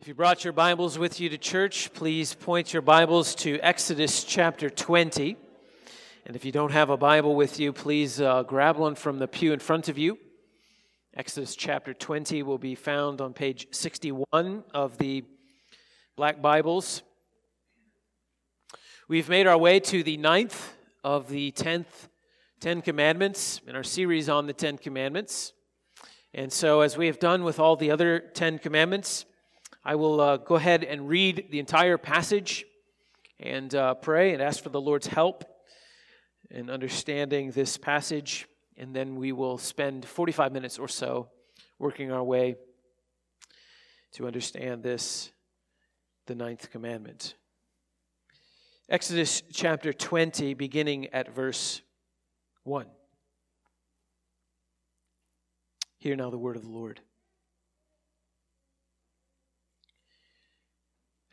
If 0.00 0.08
you 0.08 0.14
brought 0.14 0.44
your 0.44 0.52
Bibles 0.52 0.98
with 0.98 1.18
you 1.18 1.30
to 1.30 1.38
church, 1.38 1.90
please 1.94 2.34
point 2.34 2.74
your 2.74 2.82
Bibles 2.82 3.34
to 3.36 3.58
Exodus 3.60 4.22
chapter 4.22 4.68
20. 4.68 5.36
And 6.26 6.36
if 6.36 6.44
you 6.44 6.52
don't 6.52 6.72
have 6.72 6.90
a 6.90 6.96
Bible 6.96 7.34
with 7.34 7.58
you, 7.58 7.72
please 7.72 8.20
uh, 8.20 8.42
grab 8.42 8.76
one 8.76 8.96
from 8.96 9.18
the 9.18 9.26
pew 9.26 9.54
in 9.54 9.60
front 9.60 9.88
of 9.88 9.96
you. 9.96 10.18
Exodus 11.16 11.56
chapter 11.56 11.94
20 11.94 12.42
will 12.42 12.58
be 12.58 12.74
found 12.74 13.22
on 13.22 13.32
page 13.32 13.68
61 13.70 14.64
of 14.74 14.98
the 14.98 15.24
Black 16.16 16.42
Bibles. 16.42 17.02
We've 19.08 19.28
made 19.30 19.46
our 19.46 19.56
way 19.56 19.80
to 19.80 20.02
the 20.02 20.18
ninth 20.18 20.74
of 21.02 21.28
the 21.28 21.50
tenth 21.52 22.08
Ten 22.60 22.82
Commandments 22.82 23.62
in 23.66 23.74
our 23.74 23.82
series 23.82 24.28
on 24.28 24.46
the 24.48 24.52
Ten 24.52 24.76
Commandments. 24.76 25.54
And 26.34 26.52
so, 26.52 26.82
as 26.82 26.98
we 26.98 27.06
have 27.06 27.20
done 27.20 27.42
with 27.42 27.58
all 27.58 27.76
the 27.76 27.90
other 27.90 28.18
Ten 28.18 28.58
Commandments, 28.58 29.24
I 29.86 29.96
will 29.96 30.18
uh, 30.18 30.36
go 30.38 30.54
ahead 30.54 30.82
and 30.82 31.08
read 31.08 31.48
the 31.50 31.58
entire 31.58 31.98
passage 31.98 32.64
and 33.38 33.74
uh, 33.74 33.92
pray 33.92 34.32
and 34.32 34.40
ask 34.40 34.62
for 34.62 34.70
the 34.70 34.80
Lord's 34.80 35.06
help 35.06 35.44
in 36.50 36.70
understanding 36.70 37.50
this 37.50 37.76
passage. 37.76 38.46
And 38.78 38.96
then 38.96 39.16
we 39.16 39.32
will 39.32 39.58
spend 39.58 40.06
45 40.06 40.52
minutes 40.52 40.78
or 40.78 40.88
so 40.88 41.28
working 41.78 42.10
our 42.10 42.24
way 42.24 42.56
to 44.12 44.26
understand 44.26 44.82
this, 44.82 45.30
the 46.26 46.34
ninth 46.34 46.70
commandment. 46.70 47.34
Exodus 48.88 49.42
chapter 49.52 49.92
20, 49.92 50.54
beginning 50.54 51.08
at 51.08 51.34
verse 51.34 51.82
1. 52.62 52.86
Hear 55.98 56.16
now 56.16 56.30
the 56.30 56.38
word 56.38 56.56
of 56.56 56.62
the 56.62 56.70
Lord. 56.70 57.00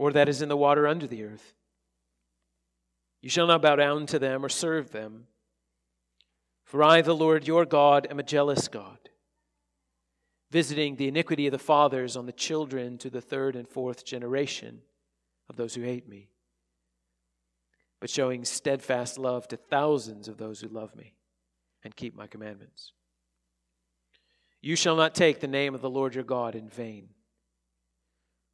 or 0.00 0.14
that 0.14 0.30
is 0.30 0.40
in 0.40 0.48
the 0.48 0.56
water 0.56 0.88
under 0.88 1.06
the 1.06 1.22
earth. 1.22 1.52
You 3.20 3.28
shall 3.28 3.46
not 3.46 3.60
bow 3.60 3.76
down 3.76 4.06
to 4.06 4.18
them 4.18 4.42
or 4.42 4.48
serve 4.48 4.92
them. 4.92 5.26
For 6.64 6.82
I, 6.82 7.02
the 7.02 7.14
Lord 7.14 7.46
your 7.46 7.66
God, 7.66 8.06
am 8.08 8.18
a 8.18 8.22
jealous 8.22 8.66
God, 8.66 9.10
visiting 10.50 10.96
the 10.96 11.06
iniquity 11.06 11.46
of 11.48 11.52
the 11.52 11.58
fathers 11.58 12.16
on 12.16 12.24
the 12.24 12.32
children 12.32 12.96
to 12.96 13.10
the 13.10 13.20
third 13.20 13.54
and 13.54 13.68
fourth 13.68 14.06
generation 14.06 14.80
of 15.50 15.56
those 15.56 15.74
who 15.74 15.82
hate 15.82 16.08
me, 16.08 16.30
but 18.00 18.08
showing 18.08 18.46
steadfast 18.46 19.18
love 19.18 19.48
to 19.48 19.58
thousands 19.58 20.28
of 20.28 20.38
those 20.38 20.62
who 20.62 20.68
love 20.68 20.96
me 20.96 21.12
and 21.84 21.94
keep 21.94 22.16
my 22.16 22.26
commandments. 22.26 22.94
You 24.62 24.76
shall 24.76 24.96
not 24.96 25.14
take 25.14 25.40
the 25.40 25.46
name 25.46 25.74
of 25.74 25.82
the 25.82 25.90
Lord 25.90 26.14
your 26.14 26.24
God 26.24 26.54
in 26.54 26.70
vain. 26.70 27.10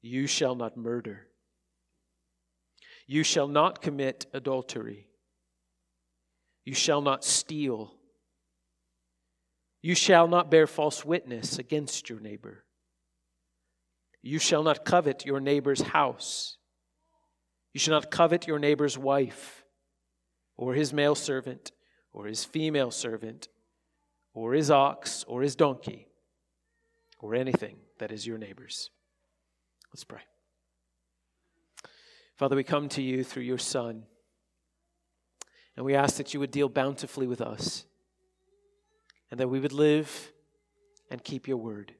You 0.00 0.26
shall 0.26 0.54
not 0.54 0.76
murder. 0.76 1.26
You 3.06 3.22
shall 3.22 3.48
not 3.48 3.80
commit 3.80 4.26
adultery. 4.32 5.08
You 6.64 6.74
shall 6.74 7.00
not 7.00 7.24
steal. 7.24 7.94
You 9.80 9.94
shall 9.94 10.28
not 10.28 10.50
bear 10.50 10.66
false 10.66 11.04
witness 11.04 11.58
against 11.58 12.10
your 12.10 12.20
neighbor. 12.20 12.64
You 14.22 14.38
shall 14.38 14.62
not 14.62 14.84
covet 14.84 15.24
your 15.24 15.40
neighbor's 15.40 15.80
house. 15.80 16.58
You 17.72 17.80
shall 17.80 17.94
not 17.94 18.10
covet 18.10 18.46
your 18.46 18.58
neighbor's 18.58 18.98
wife, 18.98 19.64
or 20.56 20.74
his 20.74 20.92
male 20.92 21.14
servant, 21.14 21.72
or 22.12 22.26
his 22.26 22.44
female 22.44 22.90
servant, 22.90 23.48
or 24.34 24.52
his 24.52 24.70
ox, 24.70 25.24
or 25.28 25.42
his 25.42 25.56
donkey, 25.56 26.08
or 27.20 27.34
anything 27.34 27.76
that 27.98 28.12
is 28.12 28.26
your 28.26 28.38
neighbor's. 28.38 28.90
Let's 29.92 30.04
pray. 30.04 30.20
Father, 32.36 32.56
we 32.56 32.64
come 32.64 32.88
to 32.90 33.02
you 33.02 33.24
through 33.24 33.42
your 33.42 33.58
Son, 33.58 34.04
and 35.76 35.84
we 35.84 35.94
ask 35.94 36.16
that 36.16 36.34
you 36.34 36.40
would 36.40 36.50
deal 36.50 36.68
bountifully 36.68 37.26
with 37.26 37.40
us, 37.40 37.84
and 39.30 39.40
that 39.40 39.48
we 39.48 39.60
would 39.60 39.72
live 39.72 40.32
and 41.10 41.22
keep 41.24 41.48
your 41.48 41.56
word. 41.56 41.94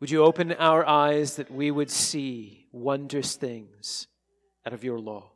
Would 0.00 0.10
you 0.10 0.22
open 0.22 0.52
our 0.52 0.86
eyes 0.86 1.36
that 1.36 1.50
we 1.50 1.70
would 1.70 1.90
see 1.90 2.66
wondrous 2.72 3.36
things 3.36 4.06
out 4.66 4.72
of 4.74 4.84
your 4.84 4.98
law? 4.98 5.30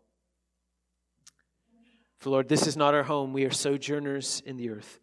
For 2.19 2.31
Lord, 2.31 2.49
this 2.49 2.67
is 2.67 2.77
not 2.77 2.95
our 2.95 3.05
home. 3.05 3.33
We 3.33 3.45
are 3.45 3.51
sojourners 3.51 4.43
in 4.45 4.57
the 4.57 4.71
earth. 4.71 4.99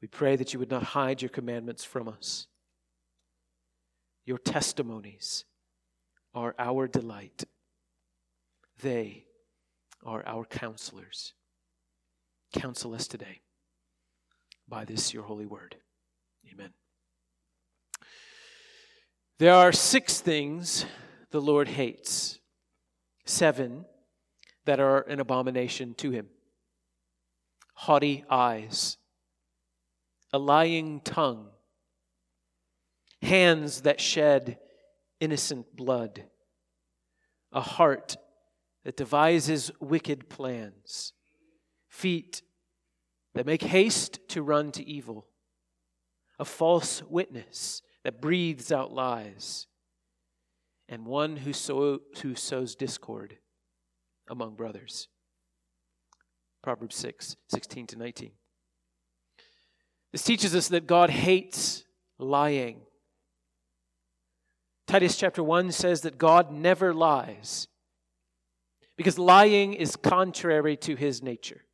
We 0.00 0.08
pray 0.08 0.36
that 0.36 0.52
you 0.52 0.58
would 0.58 0.70
not 0.70 0.82
hide 0.82 1.22
your 1.22 1.30
commandments 1.30 1.82
from 1.82 2.06
us. 2.08 2.46
Your 4.24 4.38
testimonies 4.38 5.44
are 6.34 6.54
our 6.58 6.86
delight. 6.86 7.44
They 8.80 9.24
are 10.04 10.24
our 10.26 10.44
counselors. 10.44 11.34
Counsel 12.52 12.94
us 12.94 13.06
today 13.06 13.40
by 14.68 14.84
this 14.84 15.12
your 15.12 15.24
holy 15.24 15.46
word. 15.46 15.76
Amen. 16.52 16.70
There 19.38 19.54
are 19.54 19.72
six 19.72 20.20
things 20.20 20.84
the 21.30 21.40
Lord 21.40 21.68
hates, 21.68 22.38
seven 23.24 23.86
that 24.64 24.80
are 24.80 25.00
an 25.02 25.20
abomination 25.20 25.94
to 25.94 26.10
him 26.10 26.28
haughty 27.74 28.24
eyes, 28.30 28.96
a 30.32 30.38
lying 30.38 31.00
tongue 31.00 31.48
hands 33.22 33.82
that 33.82 34.00
shed 34.00 34.58
innocent 35.20 35.76
blood, 35.76 36.24
a 37.52 37.60
heart 37.60 38.16
that 38.84 38.96
devises 38.96 39.70
wicked 39.80 40.28
plans, 40.28 41.12
feet 41.88 42.42
that 43.34 43.46
make 43.46 43.62
haste 43.62 44.18
to 44.28 44.42
run 44.42 44.72
to 44.72 44.84
evil, 44.84 45.26
a 46.38 46.44
false 46.44 47.02
witness 47.04 47.82
that 48.04 48.20
breathes 48.20 48.72
out 48.72 48.92
lies, 48.92 49.66
and 50.88 51.06
one 51.06 51.36
who, 51.36 51.52
sow, 51.52 52.00
who 52.22 52.34
sows 52.34 52.74
discord 52.74 53.38
among 54.28 54.56
brothers. 54.56 55.08
Proverbs 56.62 56.96
6, 56.96 57.36
16 57.48 57.86
to 57.88 57.96
19. 57.96 58.32
This 60.10 60.24
teaches 60.24 60.54
us 60.54 60.68
that 60.68 60.86
God 60.86 61.10
hates 61.10 61.84
lying 62.18 62.82
Titus 64.86 65.16
chapter 65.16 65.42
1 65.42 65.72
says 65.72 66.02
that 66.02 66.18
God 66.18 66.52
never 66.52 66.92
lies 66.92 67.68
because 68.96 69.18
lying 69.18 69.74
is 69.74 69.96
contrary 69.96 70.76
to 70.78 70.96
his 70.96 71.22
nature. 71.22 71.64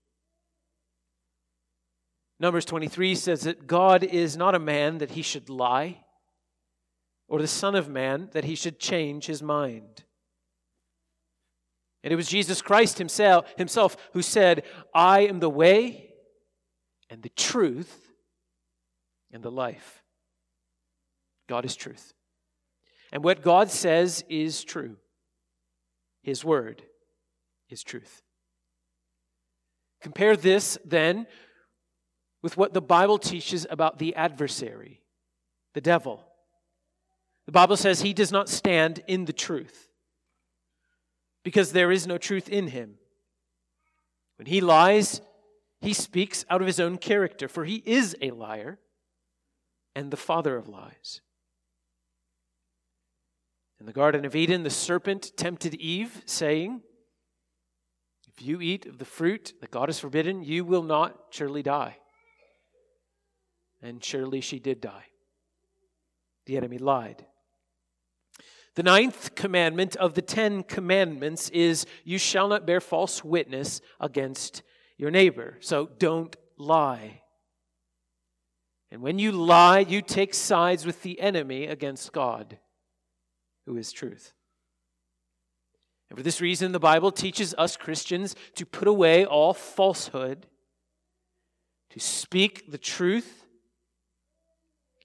Numbers 2.40 2.64
23 2.64 3.14
says 3.14 3.43
that 3.43 3.66
God 3.66 4.05
is 4.05 4.37
not 4.37 4.55
a 4.55 4.60
man 4.60 4.99
that 4.99 5.10
he 5.10 5.22
should 5.22 5.49
lie, 5.49 6.05
or 7.28 7.40
the 7.40 7.49
Son 7.49 7.75
of 7.75 7.88
Man 7.88 8.28
that 8.32 8.44
he 8.44 8.55
should 8.55 8.78
change 8.78 9.26
his 9.26 9.43
mind. 9.43 10.04
And 12.02 12.12
it 12.12 12.16
was 12.16 12.28
Jesus 12.28 12.62
Christ 12.62 12.99
himself, 12.99 13.52
himself 13.58 13.96
who 14.12 14.22
said, 14.22 14.62
I 14.94 15.20
am 15.20 15.40
the 15.40 15.50
way 15.50 16.11
and 17.11 17.22
the 17.22 17.28
truth 17.31 18.12
and 19.32 19.43
the 19.43 19.50
life. 19.50 20.04
God 21.49 21.64
is 21.64 21.75
truth. 21.75 22.14
And 23.12 23.25
what 23.25 23.43
God 23.43 23.70
says 23.70 24.25
is 24.28 24.64
true. 24.64 24.96
His 26.22 26.44
word 26.44 26.82
is 27.70 27.82
truth. 27.82 28.22
Compare 30.00 30.37
this 30.37 30.78
then 30.84 31.26
with 32.43 32.56
what 32.56 32.72
the 32.72 32.81
Bible 32.81 33.19
teaches 33.19 33.66
about 33.69 33.99
the 33.99 34.14
adversary, 34.14 35.02
the 35.75 35.81
devil. 35.81 36.22
The 37.46 37.52
Bible 37.52 37.76
says 37.76 38.00
he 38.00 38.12
does 38.12 38.31
not 38.31 38.49
stand 38.49 39.02
in 39.06 39.25
the 39.25 39.32
truth 39.32 39.88
because 41.43 41.72
there 41.72 41.90
is 41.90 42.06
no 42.06 42.19
truth 42.19 42.49
in 42.49 42.69
him. 42.69 42.94
When 44.37 44.46
he 44.46 44.61
lies, 44.61 45.20
he 45.81 45.93
speaks 45.93 46.44
out 46.50 46.61
of 46.61 46.66
his 46.66 46.78
own 46.78 46.99
character, 46.99 47.49
for 47.49 47.64
he 47.64 47.82
is 47.87 48.16
a 48.20 48.31
liar 48.31 48.78
and 49.96 50.11
the 50.11 50.16
father 50.16 50.56
of 50.56 50.69
lies. 50.69 51.22
In 53.80 53.86
the 53.86 53.92
Garden 53.92 54.25
of 54.25 54.34
Eden, 54.34 54.64
the 54.64 54.70
serpent 54.70 55.32
tempted 55.36 55.75
Eve, 55.75 56.22
saying, 56.26 56.82
If 58.26 58.42
you 58.42 58.60
eat 58.60 58.86
of 58.86 58.98
the 58.98 59.04
fruit 59.04 59.54
that 59.60 59.70
God 59.70 59.88
has 59.88 60.00
forbidden, 60.00 60.42
you 60.42 60.64
will 60.64 60.82
not 60.82 61.16
surely 61.30 61.62
die. 61.62 61.96
And 63.80 64.02
surely 64.02 64.40
she 64.40 64.58
did 64.58 64.80
die. 64.80 65.04
The 66.46 66.56
enemy 66.56 66.78
lied. 66.78 67.25
The 68.75 68.82
ninth 68.82 69.34
commandment 69.34 69.96
of 69.96 70.14
the 70.14 70.22
Ten 70.22 70.62
Commandments 70.62 71.48
is 71.50 71.86
you 72.04 72.19
shall 72.19 72.48
not 72.48 72.66
bear 72.66 72.80
false 72.80 73.25
witness 73.25 73.80
against 74.00 74.62
your 74.96 75.10
neighbor. 75.10 75.56
So 75.60 75.88
don't 75.98 76.36
lie. 76.56 77.22
And 78.90 79.02
when 79.02 79.19
you 79.19 79.32
lie, 79.32 79.80
you 79.80 80.00
take 80.00 80.32
sides 80.32 80.86
with 80.86 81.02
the 81.02 81.20
enemy 81.20 81.66
against 81.66 82.12
God, 82.12 82.58
who 83.69 83.76
is 83.76 83.93
truth. 83.93 84.32
And 86.09 86.17
for 86.17 86.23
this 86.23 86.41
reason, 86.41 86.73
the 86.73 86.81
Bible 86.81 87.12
teaches 87.12 87.55
us 87.59 87.76
Christians 87.76 88.35
to 88.55 88.65
put 88.65 88.88
away 88.88 89.26
all 89.26 89.53
falsehood, 89.53 90.47
to 91.91 92.00
speak 92.00 92.70
the 92.70 92.79
truth. 92.79 93.44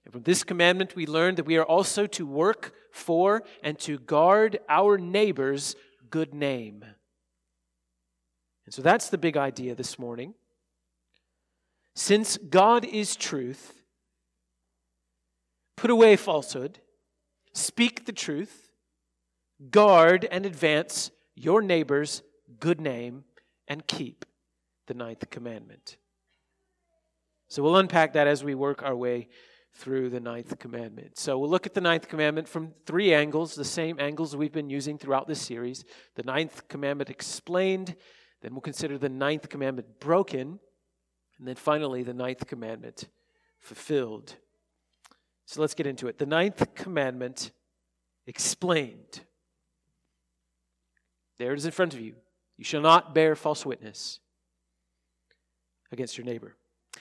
And 0.06 0.14
from 0.14 0.22
this 0.22 0.44
commandment, 0.44 0.96
we 0.96 1.04
learn 1.06 1.34
that 1.34 1.44
we 1.44 1.58
are 1.58 1.64
also 1.64 2.06
to 2.06 2.24
work 2.26 2.72
for 2.90 3.42
and 3.62 3.78
to 3.80 3.98
guard 3.98 4.58
our 4.66 4.96
neighbor's 4.96 5.76
good 6.08 6.32
name. 6.32 6.86
And 8.64 8.72
so 8.72 8.80
that's 8.80 9.10
the 9.10 9.18
big 9.18 9.36
idea 9.36 9.74
this 9.74 9.98
morning. 9.98 10.32
Since 11.94 12.38
God 12.38 12.86
is 12.86 13.14
truth, 13.14 13.82
put 15.76 15.90
away 15.90 16.16
falsehood, 16.16 16.78
speak 17.54 18.04
the 18.04 18.12
truth, 18.12 18.68
guard 19.70 20.26
and 20.30 20.44
advance 20.44 21.10
your 21.34 21.62
neighbor's 21.62 22.22
good 22.60 22.80
name, 22.80 23.24
and 23.66 23.86
keep 23.86 24.24
the 24.86 24.94
ninth 24.94 25.30
commandment. 25.30 25.96
So 27.48 27.62
we'll 27.62 27.76
unpack 27.76 28.12
that 28.12 28.26
as 28.26 28.44
we 28.44 28.54
work 28.54 28.82
our 28.82 28.94
way 28.94 29.28
through 29.72 30.10
the 30.10 30.20
ninth 30.20 30.58
commandment. 30.58 31.18
So 31.18 31.38
we'll 31.38 31.50
look 31.50 31.66
at 31.66 31.74
the 31.74 31.80
ninth 31.80 32.08
commandment 32.08 32.48
from 32.48 32.72
three 32.86 33.12
angles, 33.12 33.54
the 33.54 33.64
same 33.64 33.98
angles 33.98 34.36
we've 34.36 34.52
been 34.52 34.70
using 34.70 34.98
throughout 34.98 35.26
this 35.26 35.40
series. 35.40 35.84
The 36.14 36.22
ninth 36.22 36.68
commandment 36.68 37.10
explained, 37.10 37.96
then 38.42 38.52
we'll 38.52 38.60
consider 38.60 38.98
the 38.98 39.08
ninth 39.08 39.48
commandment 39.48 40.00
broken, 40.00 40.60
and 41.38 41.48
then 41.48 41.56
finally 41.56 42.02
the 42.02 42.14
ninth 42.14 42.46
commandment 42.46 43.08
fulfilled. 43.58 44.36
So 45.46 45.60
let's 45.60 45.74
get 45.74 45.86
into 45.86 46.08
it. 46.08 46.18
The 46.18 46.26
ninth 46.26 46.74
commandment 46.74 47.52
explained. 48.26 49.20
There 51.38 51.52
it 51.52 51.58
is 51.58 51.66
in 51.66 51.72
front 51.72 51.94
of 51.94 52.00
you. 52.00 52.14
You 52.56 52.64
shall 52.64 52.80
not 52.80 53.14
bear 53.14 53.34
false 53.34 53.66
witness 53.66 54.20
against 55.90 56.16
your 56.16 56.24
neighbor. 56.24 56.56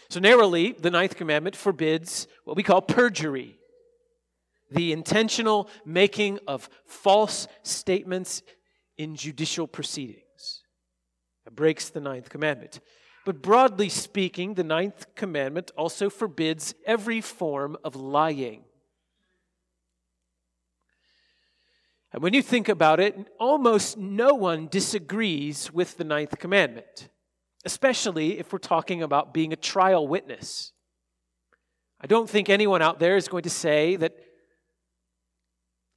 So, 0.10 0.20
narrowly, 0.20 0.72
the 0.72 0.90
ninth 0.90 1.16
commandment 1.16 1.56
forbids 1.56 2.28
what 2.46 2.58
we 2.58 2.64
call 2.64 2.82
perjury 2.82 3.60
the 4.72 4.92
intentional 4.92 5.70
making 5.86 6.40
of 6.48 6.68
false 6.88 7.48
statements 7.62 8.42
in 8.98 9.16
judicial 9.16 9.68
proceedings. 9.68 10.64
It 11.46 11.56
breaks 11.56 11.90
the 11.90 12.00
ninth 12.00 12.30
commandment. 12.30 12.80
But 13.26 13.42
broadly 13.42 13.90
speaking, 13.90 14.56
the 14.56 14.64
ninth 14.64 15.16
commandment 15.16 15.72
also 15.78 16.10
forbids 16.10 16.76
every 16.86 17.22
form 17.22 17.78
of 17.84 17.96
lying. 17.96 18.64
And 22.12 22.22
when 22.22 22.34
you 22.34 22.42
think 22.42 22.70
about 22.70 23.00
it, 23.00 23.18
almost 23.40 23.98
no 23.98 24.34
one 24.34 24.68
disagrees 24.68 25.72
with 25.72 25.98
the 25.98 26.04
ninth 26.04 26.38
commandment 26.38 27.10
especially 27.66 28.40
if 28.40 28.52
we're 28.52 28.60
talking 28.60 29.02
about 29.02 29.34
being 29.34 29.54
a 29.54 29.58
trial 29.58 30.08
witness. 30.08 30.74
I 32.02 32.08
don't 32.08 32.30
think 32.30 32.50
anyone 32.50 32.82
out 32.82 33.00
there 33.00 33.16
is 33.16 33.28
going 33.28 33.44
to 33.44 33.50
say 33.50 33.96
that 33.96 34.16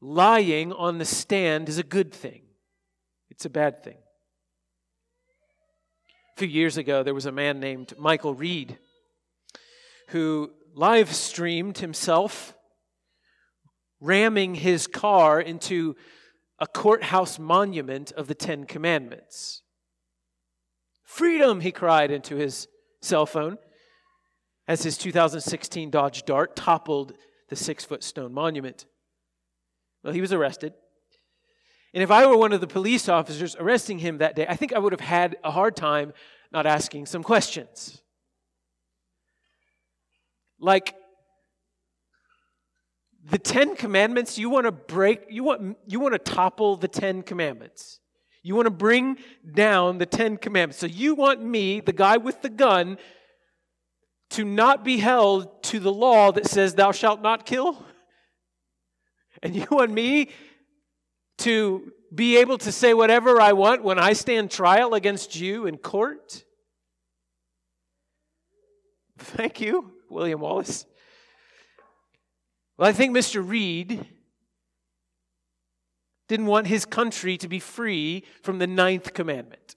lying 0.01 0.73
on 0.73 0.99
the 0.99 1.05
stand 1.05 1.69
is 1.69 1.79
a 1.79 1.83
good 1.83 2.13
thing, 2.13 2.43
it's 3.31 3.45
a 3.45 3.51
bad 3.51 3.83
thing. 3.83 3.97
A 6.37 6.41
few 6.41 6.49
years 6.49 6.77
ago, 6.77 7.03
there 7.03 7.15
was 7.15 7.25
a 7.25 7.33
man 7.33 7.61
named 7.61 7.95
Michael 7.97 8.35
Reed 8.35 8.77
who 10.09 10.51
live 10.75 11.15
streamed 11.15 11.79
himself 11.79 12.55
ramming 14.03 14.57
his 14.57 14.87
car 14.87 15.41
into 15.41 15.97
a 16.59 16.67
courthouse 16.67 17.39
monument 17.39 18.13
of 18.13 18.29
the 18.29 18.35
Ten 18.35 18.67
Commandments. 18.67 19.63
Freedom, 21.05 21.63
he 21.63 21.73
cried 21.73 22.11
into 22.11 22.37
his 22.37 22.69
cell 23.01 23.25
phone 23.25 23.57
as 24.69 24.83
his 24.83 24.99
2016 24.99 25.89
Dodge 25.89 26.25
Dart 26.27 26.55
toppled 26.55 27.15
the 27.49 27.57
six 27.57 27.83
foot 27.83 28.05
stone 28.05 28.35
monument. 28.35 28.85
Well, 30.05 30.13
he 30.13 30.21
was 30.21 30.35
arrested. 30.35 30.75
And 31.95 32.03
if 32.03 32.11
I 32.11 32.27
were 32.27 32.37
one 32.37 32.53
of 32.53 32.61
the 32.61 32.67
police 32.67 33.09
officers 33.09 33.57
arresting 33.57 33.99
him 33.99 34.19
that 34.19 34.37
day, 34.37 34.47
I 34.49 34.57
think 34.57 34.73
I 34.73 34.79
would 34.79 34.93
have 34.93 35.01
had 35.01 35.37
a 35.43 35.51
hard 35.51 35.77
time 35.77 36.13
not 36.53 36.67
asking 36.67 37.07
some 37.07 37.23
questions. 37.23 38.03
Like, 40.59 40.95
the 43.29 43.39
Ten 43.39 43.75
Commandments, 43.75 44.39
you 44.39 44.49
want 44.49 44.67
to 44.67 44.73
break, 44.73 45.27
you 45.29 45.43
want, 45.43 45.77
you 45.87 45.99
want 45.99 46.13
to 46.13 46.19
topple 46.19 46.77
the 46.77 46.89
Ten 46.89 47.23
Commandments. 47.23 48.01
You 48.43 48.55
want 48.55 48.67
to 48.67 48.71
bring 48.71 49.19
down 49.55 49.99
the 49.99 50.07
Ten 50.07 50.37
Commandments. 50.37 50.79
So 50.79 50.87
you 50.87 51.15
want 51.15 51.43
me, 51.43 51.81
the 51.81 51.93
guy 51.93 52.19
with 52.19 52.43
the 52.43 52.49
gun, 52.49 52.99
to 54.31 54.45
not 54.45 54.85
be 54.85 54.99
held 54.99 55.63
to 55.65 55.81
the 55.81 55.93
law 55.93 56.31
that 56.33 56.47
says, 56.47 56.75
Thou 56.75 56.93
shalt 56.93 57.23
not 57.23 57.47
kill? 57.47 57.85
And 59.43 59.55
you 59.55 59.67
want 59.71 59.91
me 59.91 60.31
to 61.39 61.93
be 62.15 62.39
able 62.39 62.59
to 62.59 62.73
say 62.73 62.95
whatever 62.95 63.41
I 63.41 63.53
want 63.53 63.83
when 63.83 63.99
I 63.99 64.13
stand 64.13 64.51
trial 64.51 64.95
against 64.95 65.37
you 65.39 65.67
in 65.67 65.77
court? 65.77 66.45
Thank 69.19 69.61
you, 69.61 69.93
William 70.09 70.41
Wallace. 70.41 70.87
Well, 72.77 72.89
I 72.89 72.93
think 72.93 73.17
Mr. 73.17 73.47
Reed 73.47 74.07
didn't 76.29 76.47
want 76.47 76.67
his 76.67 76.85
country 76.85 77.37
to 77.39 77.49
be 77.49 77.59
free 77.59 78.25
from 78.43 78.59
the 78.59 78.67
ninth 78.67 79.15
commandment 79.15 79.77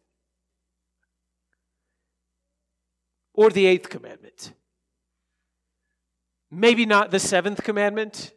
or 3.33 3.49
the 3.49 3.67
eighth 3.67 3.89
commandment. 3.89 4.53
Maybe 6.51 6.85
not 6.85 7.11
the 7.11 7.19
seventh 7.19 7.63
commandment, 7.63 8.33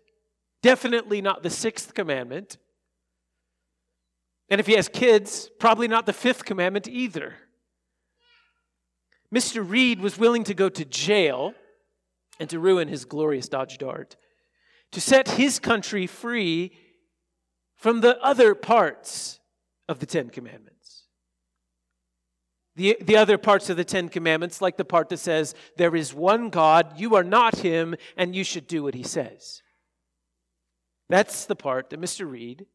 definitely 0.62 1.20
not 1.22 1.42
the 1.42 1.50
sixth 1.50 1.94
commandment. 1.94 2.58
And 4.52 4.60
if 4.60 4.66
he 4.66 4.74
has 4.74 4.86
kids, 4.86 5.48
probably 5.58 5.88
not 5.88 6.04
the 6.04 6.12
fifth 6.12 6.44
commandment 6.44 6.86
either. 6.86 7.36
Mr. 9.34 9.66
Reed 9.66 9.98
was 9.98 10.18
willing 10.18 10.44
to 10.44 10.52
go 10.52 10.68
to 10.68 10.84
jail 10.84 11.54
and 12.38 12.50
to 12.50 12.58
ruin 12.58 12.86
his 12.86 13.06
glorious 13.06 13.48
Dodge 13.48 13.78
Dart 13.78 14.16
to 14.90 15.00
set 15.00 15.26
his 15.26 15.58
country 15.58 16.06
free 16.06 16.70
from 17.76 18.02
the 18.02 18.22
other 18.22 18.54
parts 18.54 19.40
of 19.88 20.00
the 20.00 20.06
Ten 20.06 20.28
Commandments. 20.28 21.04
The, 22.76 22.98
the 23.00 23.16
other 23.16 23.38
parts 23.38 23.70
of 23.70 23.78
the 23.78 23.84
Ten 23.84 24.10
Commandments, 24.10 24.60
like 24.60 24.76
the 24.76 24.84
part 24.84 25.08
that 25.08 25.16
says, 25.16 25.54
There 25.78 25.96
is 25.96 26.12
one 26.12 26.50
God, 26.50 27.00
you 27.00 27.14
are 27.14 27.24
not 27.24 27.60
him, 27.60 27.94
and 28.18 28.36
you 28.36 28.44
should 28.44 28.66
do 28.66 28.82
what 28.82 28.92
he 28.92 29.02
says. 29.02 29.62
That's 31.08 31.46
the 31.46 31.56
part 31.56 31.88
that 31.88 32.02
Mr. 32.02 32.30
Reed 32.30 32.66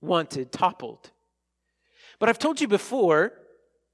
wanted 0.00 0.52
toppled. 0.52 1.10
But 2.18 2.28
I've 2.28 2.38
told 2.38 2.60
you 2.60 2.68
before 2.68 3.32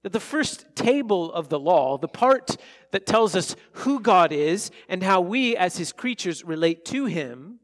that 0.03 0.13
the 0.13 0.21
first 0.21 0.67
table 0.77 1.33
of 1.33 1.49
the 1.49 1.59
law, 1.59 1.97
the 1.99 2.09
part 2.09 2.57
that 2.93 3.07
tells 3.07 3.35
us 3.35 3.57
who 3.73 4.01
God 4.01 4.33
is 4.33 4.71
and 4.89 5.03
how 5.03 5.21
we 5.21 5.57
as 5.57 5.77
his 5.77 5.93
creatures 5.93 6.45
relate 6.45 6.85
to 6.87 7.07
him, 7.07 7.61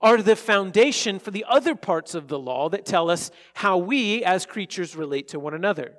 are 0.00 0.22
the 0.22 0.36
foundation 0.36 1.18
for 1.18 1.30
the 1.30 1.44
other 1.48 1.74
parts 1.74 2.14
of 2.14 2.28
the 2.28 2.38
law 2.38 2.68
that 2.68 2.86
tell 2.86 3.10
us 3.10 3.30
how 3.54 3.76
we 3.76 4.22
as 4.22 4.46
creatures 4.46 4.94
relate 4.94 5.28
to 5.28 5.40
one 5.40 5.54
another. 5.54 5.94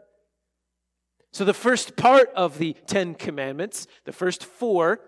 So, 1.31 1.43
the 1.43 1.53
first 1.53 1.95
part 1.95 2.29
of 2.35 2.57
the 2.57 2.75
Ten 2.87 3.13
Commandments, 3.13 3.87
the 4.05 4.13
first 4.13 4.43
four, 4.45 5.01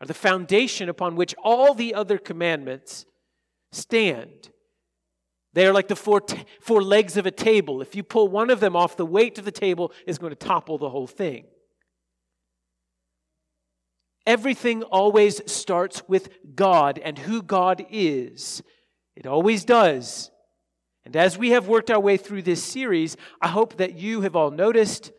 are 0.00 0.06
the 0.06 0.14
foundation 0.14 0.88
upon 0.88 1.16
which 1.16 1.34
all 1.42 1.74
the 1.74 1.94
other 1.94 2.18
commandments 2.18 3.06
stand. 3.72 4.50
They 5.54 5.66
are 5.66 5.72
like 5.72 5.88
the 5.88 5.96
four, 5.96 6.20
t- 6.20 6.44
four 6.60 6.82
legs 6.82 7.16
of 7.16 7.26
a 7.26 7.30
table. 7.30 7.80
If 7.80 7.94
you 7.94 8.02
pull 8.02 8.28
one 8.28 8.50
of 8.50 8.58
them 8.58 8.74
off, 8.74 8.96
the 8.96 9.06
weight 9.06 9.38
of 9.38 9.44
the 9.44 9.52
table 9.52 9.92
is 10.06 10.18
going 10.18 10.30
to 10.30 10.36
topple 10.36 10.78
the 10.78 10.90
whole 10.90 11.06
thing. 11.06 11.46
Everything 14.26 14.82
always 14.82 15.40
starts 15.50 16.02
with 16.08 16.28
God 16.56 16.98
and 16.98 17.18
who 17.18 17.40
God 17.40 17.86
is. 17.90 18.62
It 19.14 19.26
always 19.26 19.64
does. 19.64 20.30
And 21.04 21.14
as 21.14 21.38
we 21.38 21.50
have 21.50 21.68
worked 21.68 21.90
our 21.90 22.00
way 22.00 22.16
through 22.16 22.42
this 22.42 22.62
series, 22.62 23.16
I 23.40 23.48
hope 23.48 23.76
that 23.76 23.96
you 23.96 24.22
have 24.22 24.34
all 24.34 24.50
noticed 24.50 25.12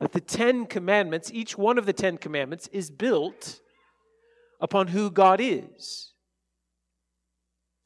that 0.00 0.12
the 0.12 0.20
Ten 0.20 0.64
Commandments, 0.64 1.30
each 1.34 1.58
one 1.58 1.76
of 1.76 1.84
the 1.84 1.92
Ten 1.92 2.16
Commandments, 2.16 2.68
is 2.72 2.90
built 2.90 3.60
upon 4.60 4.88
who 4.88 5.10
God 5.10 5.40
is. 5.42 6.12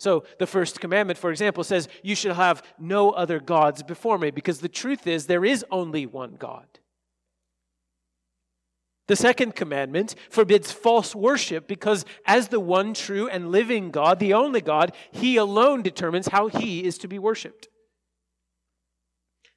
So, 0.02 0.24
the 0.40 0.48
first 0.48 0.80
commandment, 0.80 1.16
for 1.16 1.30
example, 1.30 1.62
says, 1.62 1.86
You 2.02 2.16
shall 2.16 2.34
have 2.34 2.64
no 2.76 3.10
other 3.10 3.38
gods 3.38 3.84
before 3.84 4.18
me, 4.18 4.32
because 4.32 4.58
the 4.58 4.68
truth 4.68 5.06
is, 5.06 5.26
there 5.26 5.44
is 5.44 5.64
only 5.70 6.06
one 6.06 6.34
God. 6.34 6.66
The 9.06 9.14
second 9.14 9.54
commandment 9.54 10.16
forbids 10.28 10.72
false 10.72 11.14
worship 11.14 11.68
because, 11.68 12.04
as 12.26 12.48
the 12.48 12.58
one 12.58 12.94
true 12.94 13.28
and 13.28 13.52
living 13.52 13.92
God, 13.92 14.18
the 14.18 14.34
only 14.34 14.60
God, 14.60 14.90
He 15.12 15.36
alone 15.36 15.82
determines 15.82 16.26
how 16.26 16.48
He 16.48 16.82
is 16.82 16.98
to 16.98 17.06
be 17.06 17.20
worshiped. 17.20 17.68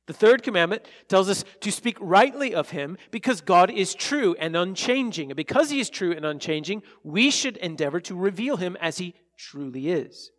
The 0.06 0.14
third 0.14 0.44
commandment 0.44 0.86
tells 1.08 1.28
us 1.28 1.44
to 1.62 1.72
speak 1.72 1.98
rightly 2.00 2.54
of 2.54 2.70
Him 2.70 3.00
because 3.10 3.42
God 3.42 3.72
is 3.72 3.96
true 3.96 4.36
and 4.38 4.56
unchanging. 4.56 5.32
And 5.32 5.38
because 5.38 5.72
He 5.72 5.80
is 5.80 5.90
true 5.90 6.12
and 6.12 6.24
unchanging, 6.24 6.84
we 7.04 7.32
should 7.32 7.58
endeavor 7.58 8.00
to 8.02 8.14
reveal 8.16 8.58
Him 8.58 8.78
as 8.80 9.00
He 9.00 9.16
truly 9.40 9.90
is. 9.90 10.30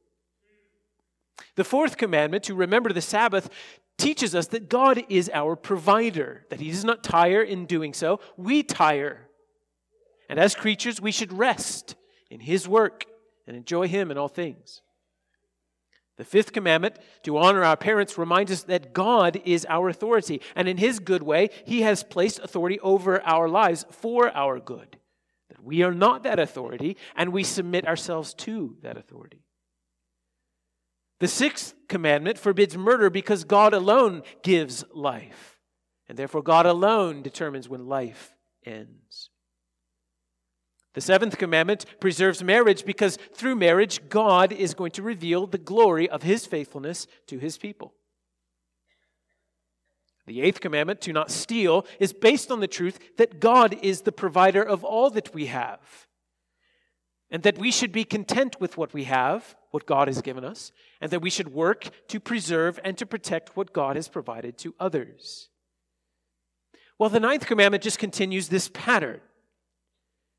The 1.56 1.64
fourth 1.64 1.96
commandment, 1.96 2.44
to 2.44 2.54
remember 2.54 2.92
the 2.92 3.00
Sabbath, 3.00 3.50
teaches 3.98 4.34
us 4.34 4.48
that 4.48 4.68
God 4.68 5.04
is 5.08 5.30
our 5.32 5.56
provider, 5.56 6.44
that 6.50 6.60
He 6.60 6.70
does 6.70 6.84
not 6.84 7.02
tire 7.02 7.42
in 7.42 7.66
doing 7.66 7.94
so. 7.94 8.20
We 8.36 8.62
tire. 8.62 9.28
And 10.28 10.38
as 10.38 10.54
creatures, 10.54 11.00
we 11.00 11.12
should 11.12 11.32
rest 11.32 11.94
in 12.30 12.40
His 12.40 12.68
work 12.68 13.06
and 13.46 13.56
enjoy 13.56 13.88
Him 13.88 14.10
in 14.10 14.18
all 14.18 14.28
things. 14.28 14.82
The 16.18 16.24
fifth 16.24 16.52
commandment, 16.52 16.98
to 17.24 17.36
honor 17.36 17.62
our 17.62 17.76
parents, 17.76 18.16
reminds 18.16 18.50
us 18.50 18.62
that 18.64 18.94
God 18.94 19.40
is 19.44 19.66
our 19.68 19.88
authority, 19.90 20.40
and 20.54 20.66
in 20.66 20.78
His 20.78 20.98
good 20.98 21.22
way, 21.22 21.50
He 21.64 21.82
has 21.82 22.02
placed 22.02 22.38
authority 22.38 22.80
over 22.80 23.22
our 23.22 23.48
lives 23.48 23.84
for 23.90 24.34
our 24.34 24.58
good. 24.58 24.98
That 25.50 25.62
we 25.62 25.82
are 25.82 25.92
not 25.92 26.22
that 26.22 26.38
authority, 26.38 26.96
and 27.14 27.32
we 27.32 27.44
submit 27.44 27.86
ourselves 27.86 28.32
to 28.34 28.76
that 28.82 28.96
authority. 28.96 29.45
The 31.18 31.28
sixth 31.28 31.74
commandment 31.88 32.38
forbids 32.38 32.76
murder 32.76 33.08
because 33.10 33.44
God 33.44 33.72
alone 33.72 34.22
gives 34.42 34.84
life, 34.92 35.58
and 36.08 36.18
therefore 36.18 36.42
God 36.42 36.66
alone 36.66 37.22
determines 37.22 37.68
when 37.68 37.86
life 37.86 38.34
ends. 38.64 39.30
The 40.92 41.00
seventh 41.00 41.36
commandment 41.36 41.84
preserves 42.00 42.42
marriage 42.42 42.86
because 42.86 43.18
through 43.34 43.56
marriage, 43.56 44.08
God 44.08 44.50
is 44.50 44.72
going 44.72 44.92
to 44.92 45.02
reveal 45.02 45.46
the 45.46 45.58
glory 45.58 46.08
of 46.08 46.22
his 46.22 46.46
faithfulness 46.46 47.06
to 47.26 47.38
his 47.38 47.58
people. 47.58 47.92
The 50.26 50.40
eighth 50.40 50.60
commandment, 50.60 51.00
to 51.02 51.12
not 51.12 51.30
steal, 51.30 51.86
is 52.00 52.12
based 52.12 52.50
on 52.50 52.60
the 52.60 52.66
truth 52.66 52.98
that 53.16 53.40
God 53.40 53.78
is 53.82 54.00
the 54.00 54.12
provider 54.12 54.62
of 54.62 54.84
all 54.84 55.10
that 55.10 55.34
we 55.34 55.46
have, 55.46 55.80
and 57.36 57.42
that 57.42 57.58
we 57.58 57.70
should 57.70 57.92
be 57.92 58.02
content 58.02 58.58
with 58.62 58.78
what 58.78 58.94
we 58.94 59.04
have 59.04 59.56
what 59.70 59.84
God 59.84 60.08
has 60.08 60.22
given 60.22 60.42
us, 60.42 60.72
and 61.02 61.10
that 61.10 61.20
we 61.20 61.28
should 61.28 61.52
work 61.52 61.90
to 62.08 62.18
preserve 62.18 62.80
and 62.82 62.96
to 62.96 63.04
protect 63.04 63.54
what 63.54 63.74
God 63.74 63.96
has 63.96 64.08
provided 64.08 64.56
to 64.56 64.74
others. 64.80 65.50
Well, 66.98 67.10
the 67.10 67.20
ninth 67.20 67.44
commandment 67.44 67.84
just 67.84 67.98
continues 67.98 68.48
this 68.48 68.70
pattern. 68.72 69.20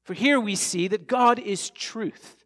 For 0.06 0.16
here 0.16 0.39
we 0.39 0.56
see 0.56 0.88
that 0.88 1.06
God 1.06 1.38
is 1.38 1.70
truth. 1.70 2.44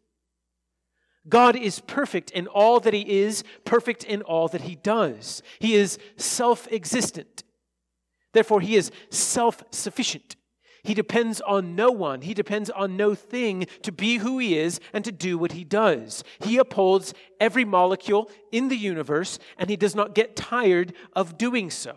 God 1.26 1.56
is 1.56 1.80
perfect 1.80 2.30
in 2.30 2.46
all 2.46 2.78
that 2.80 2.92
He 2.92 3.22
is, 3.22 3.44
perfect 3.64 4.04
in 4.04 4.20
all 4.20 4.48
that 4.48 4.60
He 4.60 4.74
does. 4.74 5.42
He 5.60 5.76
is 5.76 5.98
self 6.16 6.70
existent. 6.70 7.42
Therefore, 8.34 8.60
He 8.60 8.76
is 8.76 8.90
self 9.08 9.64
sufficient. 9.70 10.36
He 10.84 10.94
depends 10.94 11.40
on 11.40 11.76
no 11.76 11.92
one. 11.92 12.22
He 12.22 12.34
depends 12.34 12.68
on 12.68 12.96
no 12.96 13.14
thing 13.14 13.66
to 13.82 13.92
be 13.92 14.16
who 14.16 14.38
he 14.38 14.58
is 14.58 14.80
and 14.92 15.04
to 15.04 15.12
do 15.12 15.38
what 15.38 15.52
he 15.52 15.62
does. 15.62 16.24
He 16.40 16.58
upholds 16.58 17.14
every 17.40 17.64
molecule 17.64 18.28
in 18.50 18.68
the 18.68 18.76
universe, 18.76 19.38
and 19.58 19.70
he 19.70 19.76
does 19.76 19.94
not 19.94 20.14
get 20.14 20.34
tired 20.34 20.92
of 21.14 21.38
doing 21.38 21.70
so. 21.70 21.96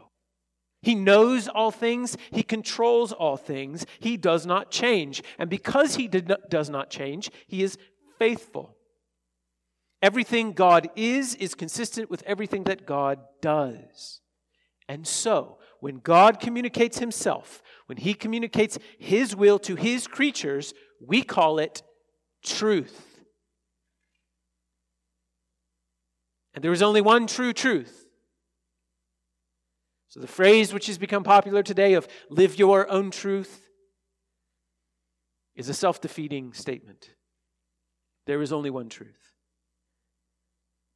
He 0.83 0.93
knows 0.93 1.47
all 1.47 1.71
things, 1.71 2.15
he 2.29 2.43
controls 2.43 3.11
all 3.11 3.37
things, 3.37 3.87
he 3.99 4.17
does 4.17 4.45
not 4.45 4.69
change. 4.69 5.23
And 5.39 5.49
because 5.49 5.95
he 5.95 6.07
not, 6.07 6.51
does 6.51 6.69
not 6.69 6.91
change, 6.91 7.31
he 7.47 7.63
is 7.63 7.79
faithful. 8.19 8.75
Everything 10.03 10.51
God 10.51 10.91
is, 10.95 11.33
is 11.33 11.55
consistent 11.55 12.11
with 12.11 12.21
everything 12.27 12.65
that 12.65 12.85
God 12.85 13.17
does. 13.41 14.21
And 14.87 15.07
so, 15.07 15.57
when 15.85 15.99
God 15.99 16.39
communicates 16.39 16.97
himself, 16.97 17.61
when 17.85 17.99
he 17.99 18.15
communicates 18.15 18.79
his 18.97 19.35
will 19.35 19.59
to 19.59 19.75
his 19.75 20.07
creatures, 20.07 20.73
we 20.99 21.21
call 21.21 21.59
it 21.59 21.83
truth. 22.43 23.23
And 26.55 26.63
there 26.63 26.71
is 26.71 26.81
only 26.81 27.01
one 27.01 27.27
true 27.27 27.53
truth. 27.53 28.07
So 30.07 30.19
the 30.19 30.25
phrase 30.25 30.73
which 30.73 30.87
has 30.87 30.97
become 30.97 31.23
popular 31.23 31.61
today 31.61 31.93
of 31.93 32.07
live 32.31 32.57
your 32.57 32.89
own 32.89 33.11
truth 33.11 33.69
is 35.55 35.69
a 35.69 35.73
self 35.75 36.01
defeating 36.01 36.53
statement. 36.53 37.11
There 38.25 38.41
is 38.41 38.51
only 38.51 38.71
one 38.71 38.89
truth. 38.89 39.35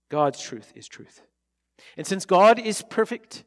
God's 0.09 0.41
truth 0.41 0.73
is 0.73 0.87
truth. 0.87 1.21
And 1.95 2.07
since 2.07 2.25
God 2.25 2.57
is 2.57 2.81
perfect, 2.89 3.43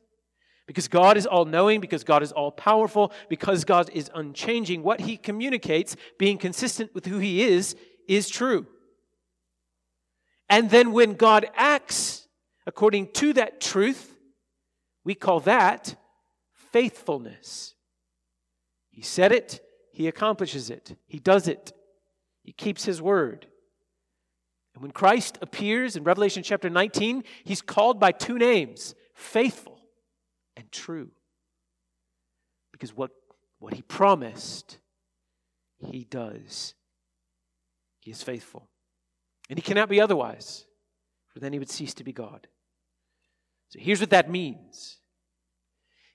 because 0.66 0.88
God 0.88 1.16
is 1.16 1.26
all 1.26 1.44
knowing, 1.44 1.80
because 1.80 2.04
God 2.04 2.22
is 2.22 2.32
all 2.32 2.50
powerful, 2.50 3.12
because 3.28 3.64
God 3.64 3.90
is 3.92 4.10
unchanging, 4.14 4.82
what 4.82 5.00
he 5.00 5.16
communicates, 5.16 5.96
being 6.18 6.38
consistent 6.38 6.94
with 6.94 7.06
who 7.06 7.18
he 7.18 7.42
is, 7.42 7.74
is 8.08 8.28
true. 8.28 8.66
And 10.48 10.70
then 10.70 10.92
when 10.92 11.14
God 11.14 11.46
acts 11.54 12.28
according 12.66 13.12
to 13.12 13.32
that 13.34 13.60
truth, 13.60 14.16
we 15.04 15.14
call 15.14 15.40
that 15.40 15.96
faithfulness. 16.72 17.74
He 18.90 19.02
said 19.02 19.32
it, 19.32 19.60
he 19.92 20.06
accomplishes 20.06 20.70
it, 20.70 20.96
he 21.06 21.18
does 21.18 21.48
it, 21.48 21.72
he 22.42 22.52
keeps 22.52 22.84
his 22.84 23.02
word. 23.02 23.46
And 24.74 24.82
when 24.82 24.92
Christ 24.92 25.38
appears 25.42 25.96
in 25.96 26.04
Revelation 26.04 26.42
chapter 26.42 26.70
19, 26.70 27.24
he's 27.44 27.62
called 27.62 27.98
by 27.98 28.12
two 28.12 28.38
names 28.38 28.94
faithful 29.14 29.71
and 30.56 30.70
true. 30.72 31.10
Because 32.72 32.96
what, 32.96 33.10
what 33.58 33.74
he 33.74 33.82
promised, 33.82 34.78
he 35.90 36.04
does. 36.04 36.74
He 38.00 38.10
is 38.10 38.22
faithful. 38.22 38.68
And 39.48 39.58
he 39.58 39.62
cannot 39.62 39.88
be 39.88 40.00
otherwise, 40.00 40.64
for 41.28 41.40
then 41.40 41.52
he 41.52 41.58
would 41.58 41.70
cease 41.70 41.94
to 41.94 42.04
be 42.04 42.12
God. 42.12 42.46
So 43.68 43.78
here's 43.80 44.00
what 44.00 44.10
that 44.10 44.30
means 44.30 44.98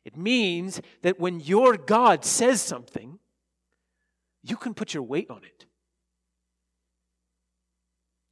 it 0.04 0.16
means 0.16 0.82
that 1.02 1.20
when 1.20 1.40
your 1.42 1.76
God 1.76 2.24
says 2.24 2.62
something, 2.62 3.20
you 4.42 4.56
can 4.56 4.74
put 4.74 4.94
your 4.94 5.04
weight 5.04 5.30
on 5.30 5.44
it. 5.44 5.67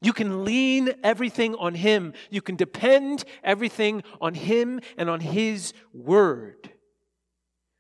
You 0.06 0.14
can 0.14 0.46
lean 0.46 0.92
everything 1.04 1.56
on 1.56 1.74
Him. 1.74 2.14
You 2.30 2.40
can 2.40 2.56
depend 2.56 3.26
everything 3.44 4.04
on 4.22 4.36
Him 4.36 4.80
and 4.98 5.10
on 5.10 5.20
His 5.20 5.74
Word. 5.94 6.70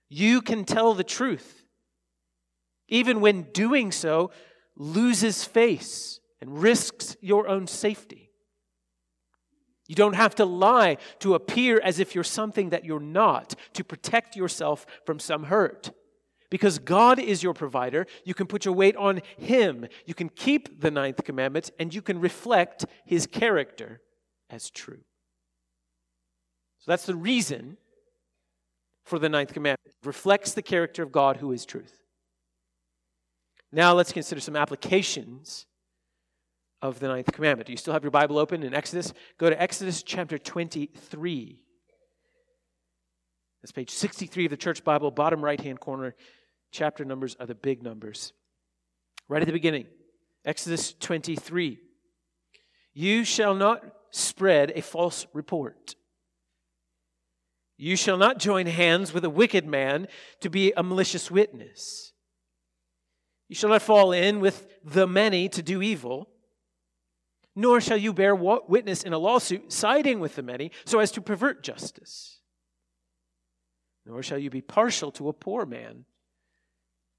You 0.09 0.41
can 0.41 0.65
tell 0.65 0.95
the 0.95 1.03
truth, 1.03 1.63
even 2.87 3.21
when 3.21 3.43
doing 3.53 3.91
so 3.91 4.31
loses 4.75 5.43
face 5.43 6.19
and 6.41 6.63
risks 6.63 7.15
your 7.21 7.47
own 7.47 7.67
safety. 7.67 8.31
You 9.87 9.93
don't 9.93 10.15
have 10.15 10.33
to 10.35 10.45
lie 10.45 10.97
to 11.19 11.35
appear 11.35 11.79
as 11.79 11.99
if 11.99 12.15
you're 12.15 12.23
something 12.23 12.71
that 12.71 12.85
you're 12.85 12.99
not, 12.99 13.53
to 13.73 13.83
protect 13.83 14.35
yourself 14.35 14.87
from 15.05 15.19
some 15.19 15.43
hurt. 15.43 15.91
Because 16.55 16.79
God 16.79 17.19
is 17.19 17.43
your 17.43 17.53
provider, 17.53 18.07
you 18.23 18.33
can 18.33 18.47
put 18.47 18.63
your 18.63 18.73
weight 18.73 18.95
on 18.95 19.19
Him. 19.37 19.87
You 20.05 20.13
can 20.13 20.29
keep 20.29 20.79
the 20.79 20.89
ninth 20.89 21.21
commandment 21.25 21.69
and 21.77 21.93
you 21.93 22.01
can 22.01 22.21
reflect 22.21 22.85
His 23.03 23.27
character 23.27 23.99
as 24.49 24.69
true. 24.69 25.01
So 26.79 26.91
that's 26.93 27.05
the 27.05 27.13
reason 27.13 27.75
for 29.03 29.19
the 29.19 29.27
ninth 29.27 29.51
commandment. 29.51 29.81
It 29.85 30.07
reflects 30.07 30.53
the 30.53 30.61
character 30.61 31.03
of 31.03 31.11
God 31.11 31.35
who 31.35 31.51
is 31.51 31.65
truth. 31.65 32.05
Now 33.73 33.91
let's 33.91 34.13
consider 34.13 34.39
some 34.39 34.55
applications 34.55 35.65
of 36.81 37.01
the 37.01 37.09
ninth 37.09 37.33
commandment. 37.33 37.67
Do 37.67 37.73
you 37.73 37.77
still 37.77 37.91
have 37.91 38.05
your 38.05 38.11
Bible 38.11 38.37
open 38.37 38.63
in 38.63 38.73
Exodus? 38.73 39.11
Go 39.37 39.49
to 39.49 39.61
Exodus 39.61 40.03
chapter 40.03 40.37
23. 40.37 41.59
That's 43.61 43.73
page 43.73 43.89
63 43.89 44.45
of 44.45 44.51
the 44.51 44.57
church 44.57 44.85
Bible, 44.85 45.11
bottom 45.11 45.43
right 45.43 45.59
hand 45.59 45.81
corner. 45.81 46.15
Chapter 46.75 47.05
numbers 47.05 47.37
are 47.39 47.45
the 47.45 47.55
big 47.55 47.81
numbers. 47.81 48.33
Right 49.29 49.41
at 49.41 49.45
the 49.45 49.53
beginning, 49.53 49.85
Exodus 50.43 50.91
23. 50.99 51.79
You 52.93 53.23
shall 53.23 53.55
not 53.55 53.81
spread 54.11 54.73
a 54.75 54.81
false 54.81 55.25
report. 55.31 55.95
You 57.77 57.95
shall 57.95 58.17
not 58.17 58.39
join 58.39 58.65
hands 58.65 59.13
with 59.13 59.23
a 59.23 59.29
wicked 59.29 59.65
man 59.65 60.09
to 60.41 60.49
be 60.49 60.73
a 60.75 60.83
malicious 60.83 61.31
witness. 61.31 62.11
You 63.47 63.55
shall 63.55 63.69
not 63.69 63.81
fall 63.81 64.11
in 64.11 64.41
with 64.41 64.67
the 64.83 65.07
many 65.07 65.47
to 65.47 65.61
do 65.61 65.81
evil, 65.81 66.27
nor 67.55 67.79
shall 67.79 67.95
you 67.95 68.11
bear 68.11 68.35
witness 68.35 69.01
in 69.01 69.13
a 69.13 69.17
lawsuit 69.17 69.71
siding 69.71 70.19
with 70.19 70.35
the 70.35 70.43
many 70.43 70.71
so 70.83 70.99
as 70.99 71.11
to 71.11 71.21
pervert 71.21 71.63
justice 71.63 72.41
nor 74.05 74.21
shall 74.21 74.37
you 74.37 74.49
be 74.51 74.61
partial 74.61 75.11
to 75.11 75.27
a 75.27 75.33
poor 75.33 75.65
man 75.65 76.05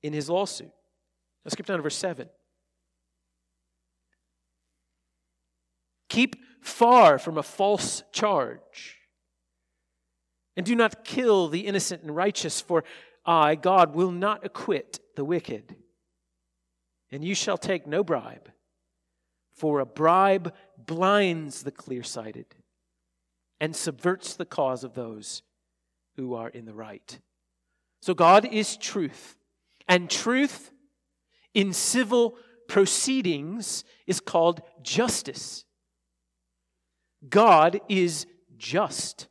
in 0.06 0.12
his 0.12 0.30
lawsuit. 0.30 0.70
Let's 1.44 1.54
skip 1.54 1.66
down 1.66 1.78
to 1.78 1.82
verse 1.82 1.96
7. 1.96 2.28
Keep 6.08 6.36
far 6.62 7.18
from 7.18 7.36
a 7.36 7.42
false 7.42 8.02
charge, 8.12 8.96
and 10.56 10.64
do 10.64 10.74
not 10.74 11.04
kill 11.04 11.48
the 11.48 11.66
innocent 11.66 12.02
and 12.02 12.14
righteous, 12.14 12.60
for 12.60 12.84
I, 13.24 13.56
God, 13.56 13.94
will 13.94 14.12
not 14.12 14.46
acquit 14.46 15.00
the 15.16 15.24
wicked. 15.24 15.76
And 17.10 17.24
you 17.24 17.34
shall 17.34 17.58
take 17.58 17.86
no 17.86 18.02
bribe, 18.02 18.50
for 19.52 19.80
a 19.80 19.86
bribe 19.86 20.54
blinds 20.78 21.62
the 21.62 21.70
clear 21.70 22.02
sighted 22.02 22.46
and 23.60 23.74
subverts 23.74 24.34
the 24.34 24.44
cause 24.44 24.84
of 24.84 24.94
those 24.94 25.42
who 26.16 26.34
are 26.34 26.48
in 26.48 26.64
the 26.64 26.74
right. 26.74 27.18
So 28.00 28.14
God 28.14 28.44
is 28.44 28.76
truth. 28.76 29.36
And 29.88 30.10
truth 30.10 30.72
in 31.54 31.72
civil 31.72 32.36
proceedings 32.68 33.84
is 34.06 34.20
called 34.20 34.60
justice. 34.82 35.64
God 37.28 37.80
is 37.88 38.26
just. 38.56 39.28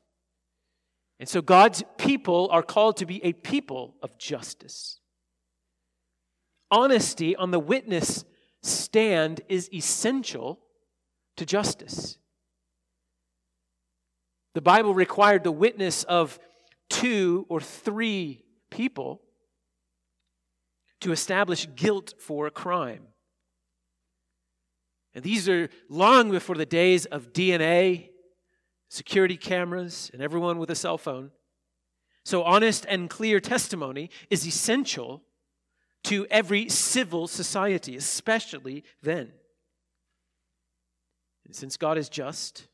And 1.20 1.30
so 1.30 1.42
God's 1.42 1.84
people 1.98 2.50
are 2.52 2.64
called 2.64 2.98
to 2.98 3.06
be 3.06 3.24
a 3.24 3.34
people 3.34 3.96
of 4.02 4.18
justice. 4.18 5.00
Honesty 6.72 7.36
on 7.36 7.52
the 7.52 7.60
witness 7.60 8.26
stand 8.64 9.42
is 9.48 9.70
essential 9.74 10.60
to 11.38 11.46
justice. 11.46 12.18
The 14.56 14.62
Bible 14.62 14.94
required 14.94 15.44
the 15.44 15.52
witness 15.52 16.04
of 16.06 16.40
two 16.90 17.46
or 17.50 17.60
three 17.60 18.44
people 18.70 19.22
to 21.02 21.12
establish 21.12 21.68
guilt 21.76 22.14
for 22.20 22.48
a 22.48 22.52
crime. 22.52 23.08
And 25.14 25.24
these 25.24 25.48
are 25.48 25.70
long 25.90 26.30
before 26.30 26.56
the 26.56 26.66
days 26.66 27.06
of 27.06 27.32
DNA, 27.32 28.10
security 28.90 29.38
cameras, 29.38 30.12
and 30.14 30.22
everyone 30.22 30.58
with 30.58 30.70
a 30.70 30.76
cell 30.76 30.98
phone. 30.98 31.32
So, 32.26 32.44
honest 32.44 32.86
and 32.90 33.10
clear 33.10 33.40
testimony 33.40 34.10
is 34.30 34.46
essential 34.46 35.24
to 36.06 36.28
every 36.30 36.70
civil 36.70 37.28
society, 37.28 37.96
especially 37.96 38.84
then. 39.02 39.32
And 41.46 41.56
since 41.56 41.78
God 41.78 41.98
is 41.98 42.10
just, 42.10 42.68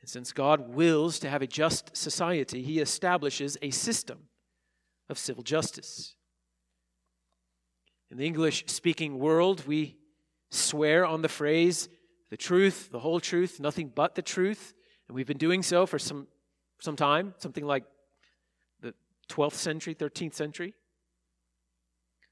and 0.00 0.10
since 0.10 0.32
God 0.32 0.74
wills 0.74 1.18
to 1.20 1.30
have 1.30 1.42
a 1.42 1.46
just 1.46 1.96
society, 1.96 2.62
he 2.62 2.80
establishes 2.80 3.56
a 3.62 3.70
system 3.70 4.28
of 5.08 5.18
civil 5.18 5.42
justice. 5.42 6.14
In 8.10 8.18
the 8.18 8.26
English 8.26 8.64
speaking 8.66 9.18
world, 9.18 9.66
we 9.66 9.96
swear 10.50 11.04
on 11.04 11.22
the 11.22 11.28
phrase, 11.28 11.88
the 12.30 12.36
truth, 12.36 12.90
the 12.90 13.00
whole 13.00 13.20
truth, 13.20 13.60
nothing 13.60 13.90
but 13.94 14.14
the 14.14 14.22
truth. 14.22 14.74
And 15.08 15.14
we've 15.14 15.26
been 15.26 15.38
doing 15.38 15.62
so 15.62 15.86
for 15.86 15.98
some, 15.98 16.26
some 16.80 16.96
time, 16.96 17.34
something 17.38 17.64
like 17.64 17.84
the 18.80 18.94
12th 19.28 19.54
century, 19.54 19.94
13th 19.94 20.34
century. 20.34 20.74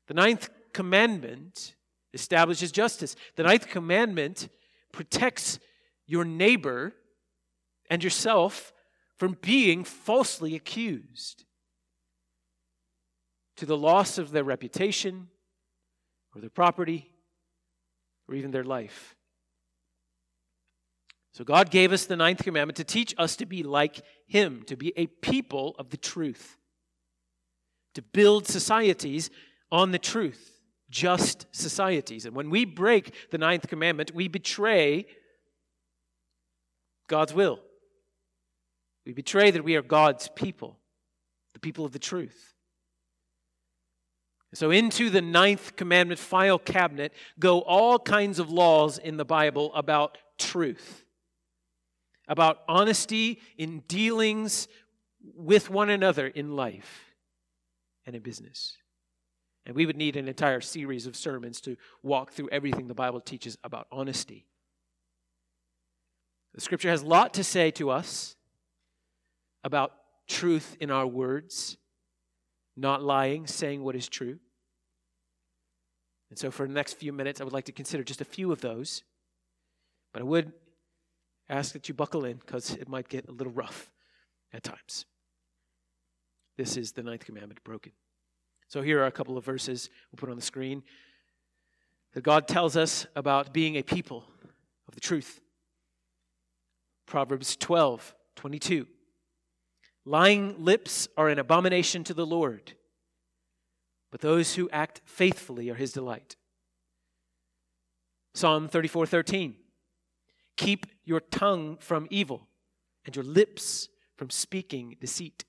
The 0.06 0.14
ninth 0.14 0.48
commandment 0.72 1.74
establishes 2.12 2.72
justice. 2.72 3.16
The 3.37 3.42
ninth 3.42 3.68
commandment 3.68 4.48
protects 4.92 5.58
your 6.06 6.24
neighbor 6.24 6.92
and 7.90 8.02
yourself 8.02 8.72
from 9.16 9.38
being 9.40 9.84
falsely 9.84 10.54
accused 10.54 11.44
to 13.56 13.66
the 13.66 13.76
loss 13.76 14.18
of 14.18 14.30
their 14.30 14.44
reputation 14.44 15.28
or 16.34 16.40
their 16.40 16.50
property 16.50 17.10
or 18.28 18.34
even 18.34 18.50
their 18.50 18.64
life. 18.64 19.14
So, 21.32 21.42
God 21.42 21.70
gave 21.70 21.92
us 21.92 22.06
the 22.06 22.16
ninth 22.16 22.44
commandment 22.44 22.76
to 22.76 22.84
teach 22.84 23.12
us 23.18 23.34
to 23.36 23.46
be 23.46 23.64
like 23.64 24.02
Him, 24.26 24.62
to 24.66 24.76
be 24.76 24.92
a 24.96 25.06
people 25.06 25.74
of 25.78 25.90
the 25.90 25.96
truth, 25.96 26.56
to 27.94 28.02
build 28.02 28.46
societies 28.46 29.30
on 29.72 29.90
the 29.90 29.98
truth, 29.98 30.60
just 30.90 31.46
societies. 31.50 32.24
And 32.24 32.36
when 32.36 32.50
we 32.50 32.64
break 32.64 33.30
the 33.30 33.38
ninth 33.38 33.66
commandment, 33.66 34.14
we 34.14 34.28
betray 34.28 35.06
God's 37.08 37.34
will. 37.34 37.58
We 39.04 39.12
betray 39.12 39.50
that 39.50 39.64
we 39.64 39.74
are 39.74 39.82
God's 39.82 40.28
people, 40.28 40.78
the 41.52 41.60
people 41.60 41.84
of 41.84 41.92
the 41.92 41.98
truth. 41.98 42.53
So, 44.54 44.70
into 44.70 45.10
the 45.10 45.20
ninth 45.20 45.74
commandment 45.74 46.20
file 46.20 46.60
cabinet 46.60 47.12
go 47.40 47.60
all 47.60 47.98
kinds 47.98 48.38
of 48.38 48.50
laws 48.50 48.98
in 48.98 49.16
the 49.16 49.24
Bible 49.24 49.74
about 49.74 50.16
truth, 50.38 51.04
about 52.28 52.58
honesty 52.68 53.40
in 53.58 53.80
dealings 53.88 54.68
with 55.34 55.70
one 55.70 55.90
another 55.90 56.28
in 56.28 56.54
life 56.54 57.14
and 58.06 58.14
in 58.14 58.22
business. 58.22 58.76
And 59.66 59.74
we 59.74 59.86
would 59.86 59.96
need 59.96 60.16
an 60.16 60.28
entire 60.28 60.60
series 60.60 61.06
of 61.06 61.16
sermons 61.16 61.60
to 61.62 61.76
walk 62.02 62.32
through 62.32 62.50
everything 62.50 62.86
the 62.86 62.94
Bible 62.94 63.20
teaches 63.20 63.58
about 63.64 63.88
honesty. 63.90 64.46
The 66.54 66.60
scripture 66.60 66.90
has 66.90 67.02
a 67.02 67.06
lot 67.06 67.34
to 67.34 67.44
say 67.44 67.72
to 67.72 67.90
us 67.90 68.36
about 69.64 69.92
truth 70.28 70.76
in 70.78 70.92
our 70.92 71.06
words, 71.06 71.76
not 72.76 73.02
lying, 73.02 73.46
saying 73.46 73.82
what 73.82 73.96
is 73.96 74.08
true. 74.08 74.38
And 76.30 76.38
so, 76.38 76.50
for 76.50 76.66
the 76.66 76.72
next 76.72 76.94
few 76.94 77.12
minutes, 77.12 77.40
I 77.40 77.44
would 77.44 77.52
like 77.52 77.66
to 77.66 77.72
consider 77.72 78.02
just 78.02 78.20
a 78.20 78.24
few 78.24 78.50
of 78.50 78.60
those. 78.60 79.04
But 80.12 80.22
I 80.22 80.24
would 80.24 80.52
ask 81.48 81.72
that 81.72 81.88
you 81.88 81.94
buckle 81.94 82.24
in 82.24 82.38
because 82.38 82.72
it 82.72 82.88
might 82.88 83.08
get 83.08 83.28
a 83.28 83.32
little 83.32 83.52
rough 83.52 83.92
at 84.52 84.62
times. 84.62 85.06
This 86.56 86.76
is 86.76 86.92
the 86.92 87.02
ninth 87.02 87.24
commandment 87.24 87.62
broken. 87.62 87.92
So, 88.68 88.82
here 88.82 89.00
are 89.02 89.06
a 89.06 89.12
couple 89.12 89.37
of 89.37 89.44
verses 89.44 89.90
we'll 90.10 90.18
put 90.18 90.30
on 90.30 90.37
the 90.37 90.42
screen 90.42 90.82
that 92.14 92.22
God 92.22 92.48
tells 92.48 92.76
us 92.76 93.06
about 93.14 93.52
being 93.52 93.76
a 93.76 93.82
people 93.82 94.24
of 94.88 94.94
the 94.94 95.00
truth. 95.00 95.40
Proverbs 97.06 97.56
12, 97.56 98.14
22. 98.37 98.87
Lying 100.04 100.62
lips 100.62 101.08
are 101.16 101.28
an 101.28 101.38
abomination 101.38 102.04
to 102.04 102.14
the 102.14 102.26
Lord, 102.26 102.74
but 104.10 104.20
those 104.20 104.54
who 104.54 104.68
act 104.70 105.00
faithfully 105.04 105.70
are 105.70 105.74
his 105.74 105.92
delight. 105.92 106.36
Psalm 108.34 108.68
34 108.68 109.06
13. 109.06 109.56
Keep 110.56 110.86
your 111.04 111.20
tongue 111.20 111.76
from 111.78 112.06
evil 112.10 112.48
and 113.04 113.16
your 113.16 113.24
lips 113.24 113.88
from 114.16 114.30
speaking 114.30 114.96
deceit. 115.00 115.44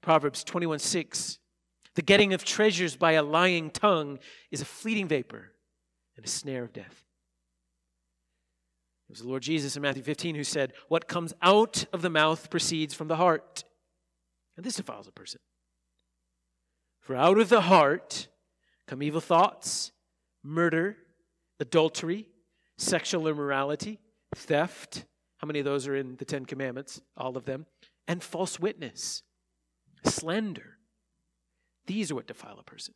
Proverbs 0.00 0.44
21 0.44 0.78
6. 0.78 1.38
The 1.94 2.02
getting 2.02 2.32
of 2.32 2.44
treasures 2.44 2.96
by 2.96 3.12
a 3.12 3.22
lying 3.22 3.70
tongue 3.70 4.18
is 4.50 4.60
a 4.60 4.64
fleeting 4.64 5.08
vapor 5.08 5.52
and 6.16 6.24
a 6.24 6.28
snare 6.28 6.64
of 6.64 6.72
death. 6.72 7.04
It 9.10 9.14
was 9.14 9.22
the 9.22 9.28
Lord 9.28 9.42
Jesus 9.42 9.74
in 9.74 9.82
Matthew 9.82 10.04
15 10.04 10.36
who 10.36 10.44
said, 10.44 10.72
What 10.86 11.08
comes 11.08 11.34
out 11.42 11.84
of 11.92 12.00
the 12.00 12.08
mouth 12.08 12.48
proceeds 12.48 12.94
from 12.94 13.08
the 13.08 13.16
heart. 13.16 13.64
And 14.56 14.64
this 14.64 14.76
defiles 14.76 15.08
a 15.08 15.10
person. 15.10 15.40
For 17.00 17.16
out 17.16 17.36
of 17.38 17.48
the 17.48 17.62
heart 17.62 18.28
come 18.86 19.02
evil 19.02 19.20
thoughts, 19.20 19.90
murder, 20.44 20.96
adultery, 21.58 22.28
sexual 22.78 23.26
immorality, 23.26 23.98
theft. 24.36 25.06
How 25.38 25.46
many 25.48 25.58
of 25.58 25.64
those 25.64 25.88
are 25.88 25.96
in 25.96 26.14
the 26.14 26.24
Ten 26.24 26.44
Commandments? 26.44 27.02
All 27.16 27.36
of 27.36 27.46
them. 27.46 27.66
And 28.06 28.22
false 28.22 28.60
witness, 28.60 29.24
slander. 30.04 30.78
These 31.86 32.12
are 32.12 32.14
what 32.14 32.28
defile 32.28 32.60
a 32.60 32.62
person. 32.62 32.94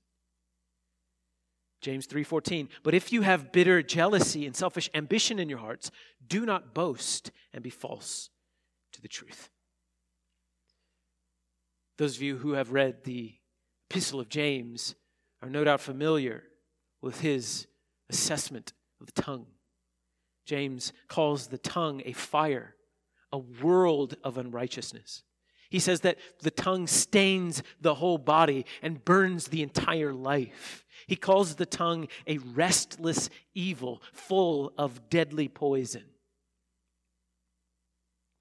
James 1.85 2.07
3:14 2.07 2.71
But 2.83 2.95
if 2.95 3.13
you 3.13 3.21
have 3.21 3.53
bitter 3.53 3.83
jealousy 3.83 4.47
and 4.47 4.57
selfish 4.57 4.89
ambition 4.95 5.39
in 5.39 5.51
your 5.51 5.59
hearts 5.59 5.91
do 6.27 6.47
not 6.47 6.73
boast 6.73 7.31
and 7.53 7.63
be 7.63 7.69
false 7.69 8.31
to 8.93 9.03
the 9.03 9.09
truth. 9.09 9.51
Those 11.99 12.17
of 12.17 12.23
you 12.23 12.39
who 12.39 12.53
have 12.53 12.73
read 12.73 13.05
the 13.05 13.35
epistle 13.91 14.19
of 14.19 14.31
James 14.31 14.95
are 15.43 15.51
no 15.51 15.63
doubt 15.63 15.83
familiar 15.83 16.45
with 17.03 17.21
his 17.21 17.67
assessment 18.09 18.73
of 18.99 19.07
the 19.07 19.21
tongue. 19.21 19.47
James 20.47 20.91
calls 21.09 21.49
the 21.49 21.59
tongue 21.59 22.01
a 22.07 22.13
fire, 22.13 22.77
a 23.31 23.37
world 23.37 24.17
of 24.25 24.39
unrighteousness. 24.39 25.23
He 25.71 25.79
says 25.79 26.01
that 26.01 26.19
the 26.41 26.51
tongue 26.51 26.87
stains 26.87 27.63
the 27.81 27.95
whole 27.95 28.19
body 28.19 28.67
and 28.83 29.05
burns 29.05 29.49
the 29.49 29.63
entire 29.63 30.13
life. 30.13 30.85
He 31.07 31.17
calls 31.17 31.57
the 31.57 31.67
tongue 31.67 32.09
a 32.27 32.39
restless 32.39 33.31
evil 33.55 34.03
full 34.13 34.73
of 34.79 35.09
deadly 35.11 35.49
poison. 35.49 36.05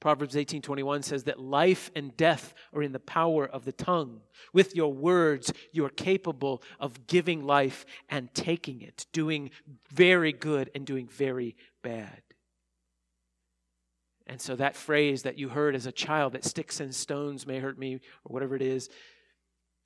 Proverbs 0.03 0.35
18:21 0.35 1.01
says 1.01 1.23
that 1.23 1.39
life 1.39 1.89
and 1.95 2.15
death 2.17 2.53
are 2.73 2.83
in 2.83 2.91
the 2.91 2.99
power 2.99 3.45
of 3.47 3.63
the 3.63 3.71
tongue. 3.71 4.21
With 4.51 4.75
your 4.75 4.91
words, 4.91 5.53
you 5.71 5.85
are 5.85 5.89
capable 5.89 6.61
of 6.77 7.07
giving 7.07 7.45
life 7.45 7.85
and 8.09 8.33
taking 8.33 8.81
it, 8.81 9.05
doing 9.13 9.49
very 9.89 10.33
good 10.33 10.69
and 10.75 10.85
doing 10.85 11.07
very 11.07 11.55
bad. 11.81 12.21
And 14.33 14.41
so 14.41 14.55
that 14.55 14.75
phrase 14.75 15.21
that 15.21 15.37
you 15.37 15.49
heard 15.49 15.75
as 15.75 15.85
a 15.85 15.91
child 15.91 16.33
that 16.33 16.43
sticks 16.43 16.79
and 16.79 16.93
stones 16.93 17.45
may 17.45 17.59
hurt 17.59 17.77
me 17.77 17.97
or 18.25 18.33
whatever 18.33 18.55
it 18.55 18.63
is, 18.63 18.89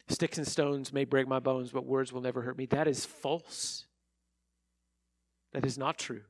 sticks 0.08 0.38
and 0.38 0.48
stones 0.48 0.94
may 0.94 1.04
break 1.04 1.28
my 1.28 1.40
bones, 1.40 1.74
but 1.74 1.86
words 1.86 2.14
will 2.14 2.22
never 2.22 2.42
hurt 2.44 2.58
me. 2.58 2.66
That 2.66 2.88
is 2.88 3.06
false. 3.06 3.88
That 5.52 5.66
is 5.66 5.78
not 5.78 5.98
true 5.98 6.22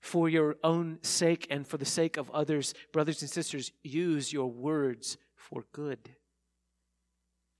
for 0.00 0.28
your 0.28 0.56
own 0.62 0.98
sake 1.02 1.46
and 1.48 1.66
for 1.66 1.78
the 1.78 1.86
sake 1.86 2.18
of 2.18 2.30
others, 2.30 2.74
brothers 2.92 3.22
and 3.22 3.30
sisters, 3.30 3.72
use 3.82 4.30
your 4.30 4.50
words 4.50 5.16
for 5.34 5.64
good. 5.72 6.10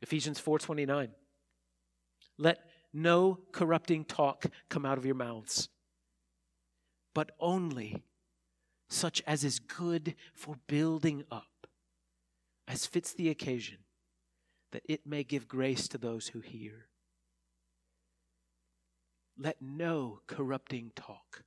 Ephesians 0.03 0.39
4:29. 0.39 1.15
Let 2.37 2.71
no 2.93 3.41
corrupting 3.51 4.05
talk 4.05 4.45
come 4.69 4.85
out 4.85 4.99
of 4.99 5.07
your 5.07 5.15
mouths, 5.15 5.71
but 7.15 7.31
only 7.41 8.03
such 8.89 9.23
as 9.27 9.45
is 9.45 9.59
good 9.59 10.15
for 10.33 10.57
building 10.67 11.25
up, 11.31 11.67
as 12.67 12.87
fits 12.87 13.13
the 13.13 13.29
occasion, 13.29 13.79
that 14.73 14.83
it 14.89 15.07
may 15.07 15.23
give 15.23 15.49
grace 15.49 15.89
to 15.89 15.99
those 15.99 16.29
who 16.29 16.41
hear. 16.41 16.87
Let 19.37 19.63
no 19.63 20.21
corrupting 20.27 20.93
talk 20.97 21.45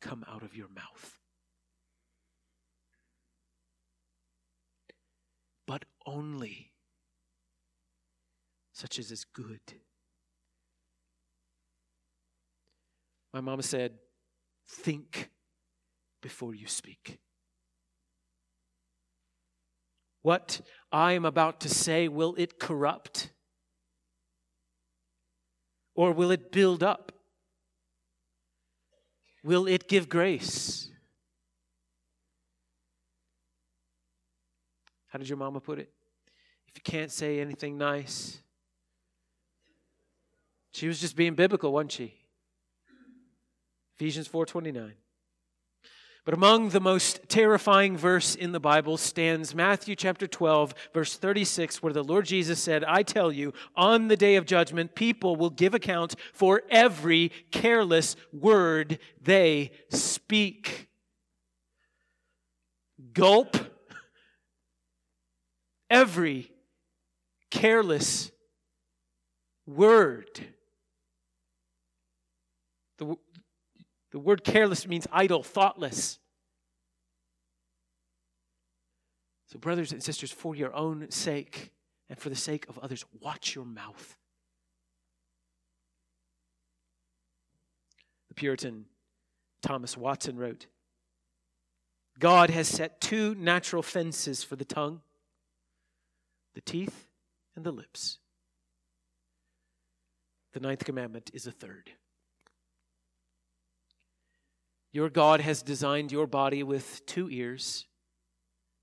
come 0.00 0.24
out 0.28 0.42
of 0.42 0.54
your 0.54 0.68
mouth. 0.68 1.18
But 5.66 5.86
only 6.06 6.72
such 8.72 8.98
as 8.98 9.10
is 9.10 9.24
good. 9.24 9.60
My 13.32 13.40
mama 13.40 13.62
said, 13.62 13.94
Think 14.66 15.30
before 16.24 16.54
you 16.54 16.66
speak. 16.66 17.18
What 20.22 20.62
I 20.90 21.12
am 21.12 21.26
about 21.26 21.60
to 21.60 21.68
say, 21.68 22.08
will 22.08 22.34
it 22.38 22.58
corrupt? 22.58 23.28
Or 25.94 26.12
will 26.12 26.30
it 26.30 26.50
build 26.50 26.82
up? 26.82 27.12
Will 29.42 29.66
it 29.66 29.86
give 29.86 30.08
grace? 30.08 30.88
How 35.08 35.18
did 35.18 35.28
your 35.28 35.36
mama 35.36 35.60
put 35.60 35.78
it? 35.78 35.90
If 36.68 36.76
you 36.76 36.82
can't 36.82 37.12
say 37.12 37.38
anything 37.38 37.76
nice, 37.76 38.40
she 40.72 40.88
was 40.88 41.02
just 41.02 41.16
being 41.16 41.34
biblical, 41.34 41.70
wasn't 41.70 41.92
she? 41.92 42.14
Ephesians 43.96 44.26
4:29. 44.26 44.94
But 46.24 46.32
among 46.32 46.70
the 46.70 46.80
most 46.80 47.28
terrifying 47.28 47.98
verse 47.98 48.34
in 48.34 48.52
the 48.52 48.60
Bible 48.60 48.96
stands 48.96 49.54
Matthew 49.54 49.94
chapter 49.94 50.26
12, 50.26 50.74
verse 50.94 51.16
36, 51.18 51.82
where 51.82 51.92
the 51.92 52.02
Lord 52.02 52.24
Jesus 52.24 52.58
said, 52.60 52.82
I 52.82 53.02
tell 53.02 53.30
you, 53.30 53.52
on 53.76 54.08
the 54.08 54.16
day 54.16 54.36
of 54.36 54.46
judgment, 54.46 54.94
people 54.94 55.36
will 55.36 55.50
give 55.50 55.74
account 55.74 56.14
for 56.32 56.62
every 56.70 57.30
careless 57.50 58.16
word 58.32 58.98
they 59.20 59.72
speak. 59.90 60.88
Gulp. 63.12 63.58
Every 65.90 66.50
careless 67.50 68.30
word. 69.66 70.40
The, 72.96 73.16
the 74.14 74.20
word 74.20 74.44
careless 74.44 74.86
means 74.86 75.08
idle, 75.10 75.42
thoughtless. 75.42 76.20
So, 79.48 79.58
brothers 79.58 79.90
and 79.90 80.00
sisters, 80.00 80.30
for 80.30 80.54
your 80.54 80.72
own 80.72 81.10
sake 81.10 81.72
and 82.08 82.16
for 82.16 82.28
the 82.28 82.36
sake 82.36 82.64
of 82.68 82.78
others, 82.78 83.04
watch 83.20 83.56
your 83.56 83.64
mouth. 83.64 84.16
The 88.28 88.34
Puritan 88.34 88.84
Thomas 89.62 89.96
Watson 89.96 90.36
wrote 90.36 90.66
God 92.20 92.50
has 92.50 92.68
set 92.68 93.00
two 93.00 93.34
natural 93.34 93.82
fences 93.82 94.44
for 94.44 94.54
the 94.54 94.64
tongue 94.64 95.00
the 96.54 96.60
teeth 96.60 97.08
and 97.56 97.64
the 97.64 97.72
lips. 97.72 98.18
The 100.52 100.60
ninth 100.60 100.84
commandment 100.84 101.32
is 101.34 101.48
a 101.48 101.50
third. 101.50 101.90
Your 104.94 105.10
God 105.10 105.40
has 105.40 105.60
designed 105.60 106.12
your 106.12 106.28
body 106.28 106.62
with 106.62 107.04
two 107.04 107.28
ears 107.28 107.88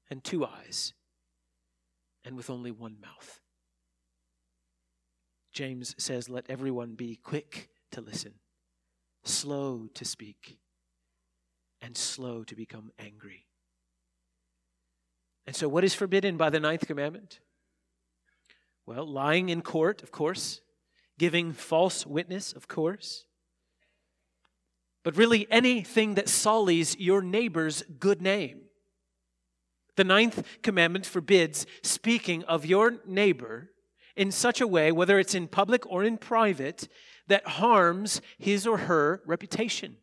and 0.10 0.22
two 0.22 0.46
eyes 0.46 0.92
and 2.26 2.36
with 2.36 2.50
only 2.50 2.70
one 2.70 2.98
mouth. 3.02 3.40
James 5.54 5.96
says, 5.98 6.28
Let 6.28 6.50
everyone 6.50 6.96
be 6.96 7.16
quick 7.16 7.70
to 7.92 8.02
listen, 8.02 8.34
slow 9.24 9.88
to 9.94 10.04
speak, 10.04 10.58
and 11.82 11.96
slow 11.96 12.44
to 12.44 12.56
become 12.56 12.92
angry. 13.00 13.46
And 15.48 15.56
so, 15.56 15.70
what 15.70 15.86
is 15.86 15.94
forbidden 15.94 16.36
by 16.36 16.50
the 16.50 16.60
ninth 16.60 16.88
commandment? 16.88 17.40
Well, 18.86 19.08
lying 19.08 19.48
in 19.48 19.62
court, 19.62 20.04
of 20.04 20.12
course, 20.12 20.60
giving 21.18 21.54
false 21.54 22.06
witness, 22.06 22.52
of 22.52 22.68
course, 22.68 23.28
but 25.04 25.18
really 25.18 25.48
anything 25.50 26.16
that 26.16 26.30
sullies 26.30 26.96
your 26.98 27.22
neighbor's 27.22 27.84
good 28.00 28.22
name. 28.22 28.62
The 29.96 30.04
ninth 30.04 30.44
commandment 30.62 31.06
forbids 31.06 31.66
speaking 31.84 32.44
of 32.46 32.66
your 32.66 33.00
neighbor 33.06 33.72
in 34.16 34.32
such 34.32 34.62
a 34.62 34.68
way, 34.68 34.92
whether 34.92 35.20
it's 35.20 35.36
in 35.36 35.48
public 35.48 35.86
or 35.86 36.04
in 36.04 36.18
private, 36.18 36.88
that 37.28 37.48
harms 37.48 38.22
his 38.38 38.68
or 38.68 38.78
her 38.78 39.22
reputation. 39.26 39.98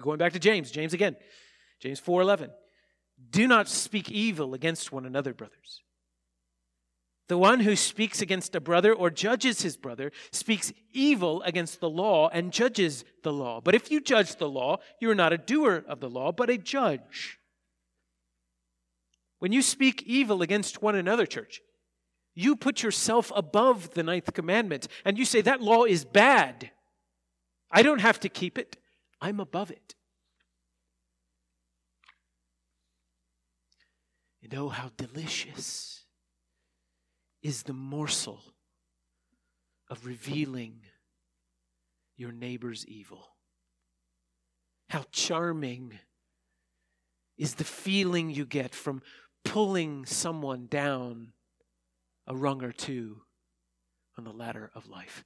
Going 0.00 0.18
back 0.18 0.32
to 0.34 0.38
James, 0.38 0.70
James 0.70 0.94
again, 0.94 1.16
James 1.80 2.00
4:11. 2.00 2.52
Do 3.30 3.46
not 3.48 3.68
speak 3.68 4.10
evil 4.10 4.54
against 4.54 4.92
one 4.92 5.04
another, 5.04 5.34
brothers. 5.34 5.82
The 7.26 7.38
one 7.38 7.60
who 7.60 7.74
speaks 7.74 8.20
against 8.20 8.54
a 8.54 8.60
brother 8.60 8.92
or 8.92 9.08
judges 9.10 9.62
his 9.62 9.78
brother 9.78 10.12
speaks 10.30 10.72
evil 10.92 11.42
against 11.42 11.80
the 11.80 11.88
law 11.88 12.28
and 12.28 12.52
judges 12.52 13.04
the 13.22 13.32
law. 13.32 13.62
But 13.62 13.74
if 13.74 13.90
you 13.90 14.00
judge 14.00 14.36
the 14.36 14.48
law, 14.48 14.78
you 15.00 15.10
are 15.10 15.14
not 15.14 15.32
a 15.32 15.38
doer 15.38 15.84
of 15.88 16.00
the 16.00 16.10
law, 16.10 16.32
but 16.32 16.50
a 16.50 16.58
judge. 16.58 17.38
When 19.38 19.52
you 19.52 19.62
speak 19.62 20.02
evil 20.02 20.42
against 20.42 20.82
one 20.82 20.96
another, 20.96 21.24
church, 21.24 21.62
you 22.34 22.56
put 22.56 22.82
yourself 22.82 23.32
above 23.34 23.94
the 23.94 24.02
ninth 24.02 24.32
commandment 24.34 24.88
and 25.04 25.16
you 25.18 25.24
say, 25.24 25.40
That 25.40 25.62
law 25.62 25.84
is 25.84 26.04
bad. 26.04 26.70
I 27.70 27.82
don't 27.82 28.00
have 28.00 28.20
to 28.20 28.28
keep 28.28 28.58
it, 28.58 28.76
I'm 29.20 29.40
above 29.40 29.70
it. 29.70 29.94
And 34.42 34.54
oh, 34.54 34.68
how 34.68 34.90
delicious 34.98 36.03
is 37.44 37.62
the 37.62 37.74
morsel 37.74 38.40
of 39.88 40.06
revealing 40.06 40.80
your 42.16 42.32
neighbor's 42.32 42.86
evil. 42.86 43.28
How 44.88 45.04
charming 45.12 45.92
is 47.36 47.54
the 47.54 47.64
feeling 47.64 48.30
you 48.30 48.46
get 48.46 48.74
from 48.74 49.02
pulling 49.44 50.06
someone 50.06 50.66
down 50.70 51.32
a 52.26 52.34
rung 52.34 52.64
or 52.64 52.72
two 52.72 53.20
on 54.16 54.24
the 54.24 54.32
ladder 54.32 54.70
of 54.74 54.88
life. 54.88 55.22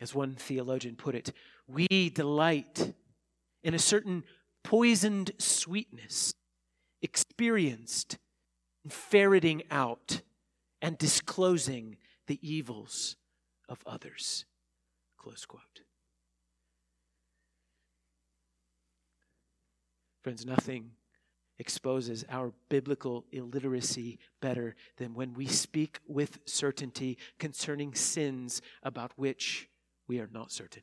As 0.00 0.14
one 0.14 0.34
theologian 0.34 0.96
put 0.96 1.14
it, 1.14 1.32
we 1.66 2.10
delight 2.10 2.92
in 3.62 3.72
a 3.72 3.78
certain 3.78 4.24
poisoned 4.62 5.30
sweetness 5.38 6.34
experienced 7.00 8.18
ferreting 8.88 9.62
out 9.70 10.22
and 10.82 10.98
disclosing 10.98 11.96
the 12.26 12.38
evils 12.42 13.16
of 13.68 13.78
others. 13.86 14.44
Close 15.16 15.44
quote. 15.46 15.82
Friends, 20.22 20.46
nothing 20.46 20.90
exposes 21.58 22.24
our 22.30 22.52
biblical 22.68 23.24
illiteracy 23.30 24.18
better 24.40 24.74
than 24.96 25.14
when 25.14 25.34
we 25.34 25.46
speak 25.46 26.00
with 26.06 26.38
certainty 26.46 27.18
concerning 27.38 27.94
sins 27.94 28.60
about 28.82 29.12
which 29.16 29.68
we 30.08 30.18
are 30.18 30.28
not 30.32 30.50
certain. 30.50 30.82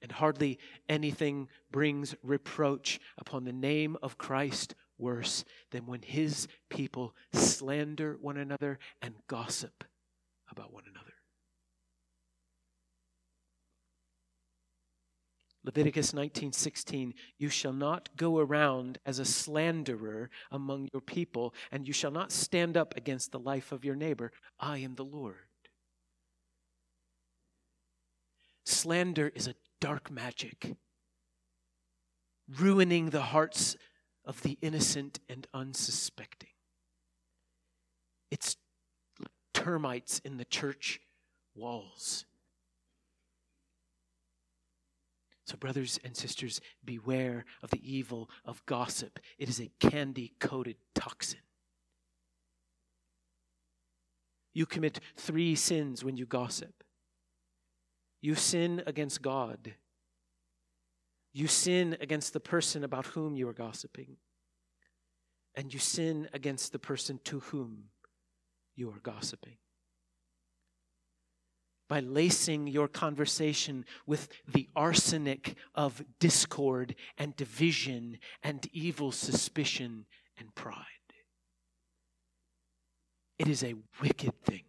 And 0.00 0.12
hardly 0.12 0.58
anything 0.88 1.48
brings 1.70 2.14
reproach 2.22 3.00
upon 3.18 3.44
the 3.44 3.52
name 3.52 3.96
of 4.02 4.18
Christ 4.18 4.74
worse 4.98 5.44
than 5.70 5.86
when 5.86 6.02
his 6.02 6.48
people 6.68 7.14
slander 7.32 8.16
one 8.20 8.36
another 8.36 8.78
and 9.00 9.14
gossip 9.28 9.84
about 10.50 10.72
one 10.72 10.84
another. 10.88 11.08
Leviticus 15.64 16.12
19:16 16.12 17.12
You 17.36 17.50
shall 17.50 17.72
not 17.72 18.08
go 18.16 18.38
around 18.38 18.98
as 19.04 19.18
a 19.18 19.24
slanderer 19.24 20.30
among 20.50 20.88
your 20.92 21.02
people 21.02 21.54
and 21.70 21.86
you 21.86 21.92
shall 21.92 22.10
not 22.10 22.32
stand 22.32 22.76
up 22.76 22.96
against 22.96 23.32
the 23.32 23.38
life 23.38 23.70
of 23.70 23.84
your 23.84 23.96
neighbor 23.96 24.32
I 24.58 24.78
am 24.78 24.94
the 24.94 25.04
Lord 25.04 25.48
Slander 28.64 29.28
is 29.34 29.46
a 29.46 29.56
dark 29.80 30.10
magic 30.10 30.76
ruining 32.48 33.10
the 33.10 33.20
hearts 33.20 33.76
of 34.28 34.42
the 34.42 34.56
innocent 34.62 35.18
and 35.28 35.48
unsuspecting 35.52 36.50
It's 38.30 38.56
like 39.18 39.32
termites 39.52 40.20
in 40.24 40.36
the 40.36 40.44
church 40.44 41.00
walls 41.56 42.24
So, 45.44 45.56
brothers 45.56 45.98
and 46.04 46.14
sisters, 46.14 46.60
beware 46.84 47.46
of 47.62 47.70
the 47.70 47.80
evil 47.82 48.28
of 48.44 48.62
gossip. 48.66 49.18
It 49.38 49.48
is 49.48 49.58
a 49.58 49.70
candy 49.80 50.34
coated 50.38 50.76
toxin. 50.94 51.40
You 54.52 54.66
commit 54.66 55.00
three 55.16 55.54
sins 55.54 56.04
when 56.04 56.18
you 56.18 56.26
gossip 56.26 56.84
you 58.20 58.34
sin 58.34 58.82
against 58.86 59.22
God, 59.22 59.74
you 61.32 61.46
sin 61.46 61.96
against 62.00 62.32
the 62.32 62.40
person 62.40 62.84
about 62.84 63.06
whom 63.06 63.36
you 63.36 63.48
are 63.48 63.54
gossiping, 63.54 64.16
and 65.54 65.72
you 65.72 65.80
sin 65.80 66.28
against 66.32 66.72
the 66.72 66.78
person 66.78 67.20
to 67.24 67.40
whom 67.40 67.84
you 68.74 68.90
are 68.90 69.00
gossiping 69.02 69.56
by 71.88 72.00
lacing 72.00 72.66
your 72.66 72.86
conversation 72.86 73.84
with 74.06 74.28
the 74.46 74.68
arsenic 74.76 75.56
of 75.74 76.04
discord 76.20 76.94
and 77.16 77.34
division 77.36 78.18
and 78.42 78.68
evil 78.72 79.10
suspicion 79.10 80.04
and 80.38 80.54
pride. 80.54 80.84
It 83.38 83.48
is 83.48 83.64
a 83.64 83.74
wicked 84.02 84.34
thing. 84.44 84.64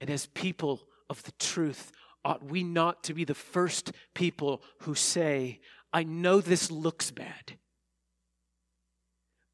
And 0.00 0.08
as 0.08 0.26
people 0.26 0.80
of 1.10 1.22
the 1.24 1.32
truth, 1.32 1.92
ought 2.24 2.44
we 2.44 2.62
not 2.62 3.02
to 3.04 3.14
be 3.14 3.24
the 3.24 3.34
first 3.34 3.92
people 4.14 4.62
who 4.80 4.94
say, 4.94 5.60
I 5.92 6.04
know 6.04 6.40
this 6.40 6.70
looks 6.70 7.10
bad, 7.10 7.58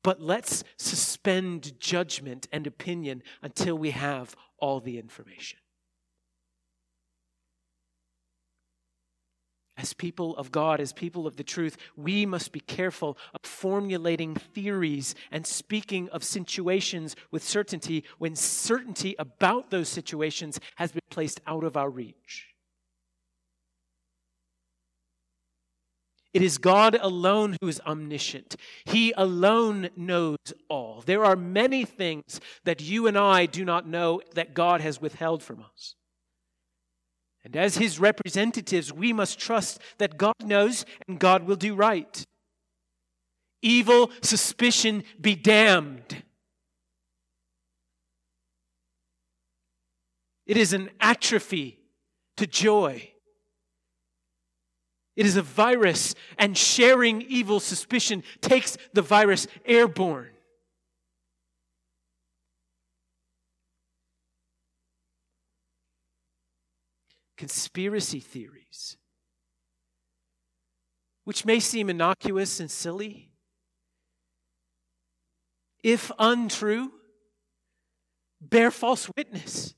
but 0.02 0.20
let's 0.20 0.62
suspend 0.76 1.80
judgment 1.80 2.46
and 2.52 2.66
opinion 2.66 3.22
until 3.42 3.76
we 3.76 3.90
have 3.90 4.36
all 4.58 4.80
the 4.80 4.98
information. 4.98 5.58
As 9.78 9.92
people 9.92 10.34
of 10.36 10.50
God, 10.50 10.80
as 10.80 10.94
people 10.94 11.26
of 11.26 11.36
the 11.36 11.44
truth, 11.44 11.76
we 11.96 12.24
must 12.24 12.50
be 12.50 12.60
careful 12.60 13.18
of 13.34 13.40
formulating 13.42 14.34
theories 14.34 15.14
and 15.30 15.46
speaking 15.46 16.08
of 16.10 16.24
situations 16.24 17.14
with 17.30 17.42
certainty 17.42 18.04
when 18.18 18.36
certainty 18.36 19.14
about 19.18 19.70
those 19.70 19.88
situations 19.88 20.58
has 20.76 20.92
been 20.92 21.02
placed 21.10 21.40
out 21.46 21.62
of 21.62 21.76
our 21.76 21.90
reach. 21.90 22.55
It 26.36 26.42
is 26.42 26.58
God 26.58 26.98
alone 27.00 27.56
who 27.62 27.68
is 27.68 27.80
omniscient. 27.86 28.56
He 28.84 29.10
alone 29.16 29.88
knows 29.96 30.36
all. 30.68 31.02
There 31.06 31.24
are 31.24 31.34
many 31.34 31.86
things 31.86 32.42
that 32.64 32.82
you 32.82 33.06
and 33.06 33.16
I 33.16 33.46
do 33.46 33.64
not 33.64 33.88
know 33.88 34.20
that 34.34 34.52
God 34.52 34.82
has 34.82 35.00
withheld 35.00 35.42
from 35.42 35.62
us. 35.62 35.94
And 37.42 37.56
as 37.56 37.78
His 37.78 37.98
representatives, 37.98 38.92
we 38.92 39.14
must 39.14 39.38
trust 39.38 39.80
that 39.96 40.18
God 40.18 40.34
knows 40.44 40.84
and 41.08 41.18
God 41.18 41.44
will 41.44 41.56
do 41.56 41.74
right. 41.74 42.22
Evil 43.62 44.10
suspicion 44.20 45.04
be 45.18 45.34
damned. 45.34 46.22
It 50.44 50.58
is 50.58 50.74
an 50.74 50.90
atrophy 51.00 51.78
to 52.36 52.46
joy. 52.46 53.10
It 55.16 55.24
is 55.24 55.36
a 55.36 55.42
virus, 55.42 56.14
and 56.38 56.56
sharing 56.56 57.22
evil 57.22 57.58
suspicion 57.58 58.22
takes 58.42 58.76
the 58.92 59.00
virus 59.00 59.46
airborne. 59.64 60.30
Conspiracy 67.38 68.20
theories, 68.20 68.96
which 71.24 71.44
may 71.44 71.60
seem 71.60 71.90
innocuous 71.90 72.60
and 72.60 72.70
silly, 72.70 73.30
if 75.82 76.10
untrue, 76.18 76.92
bear 78.40 78.70
false 78.70 79.10
witness 79.16 79.74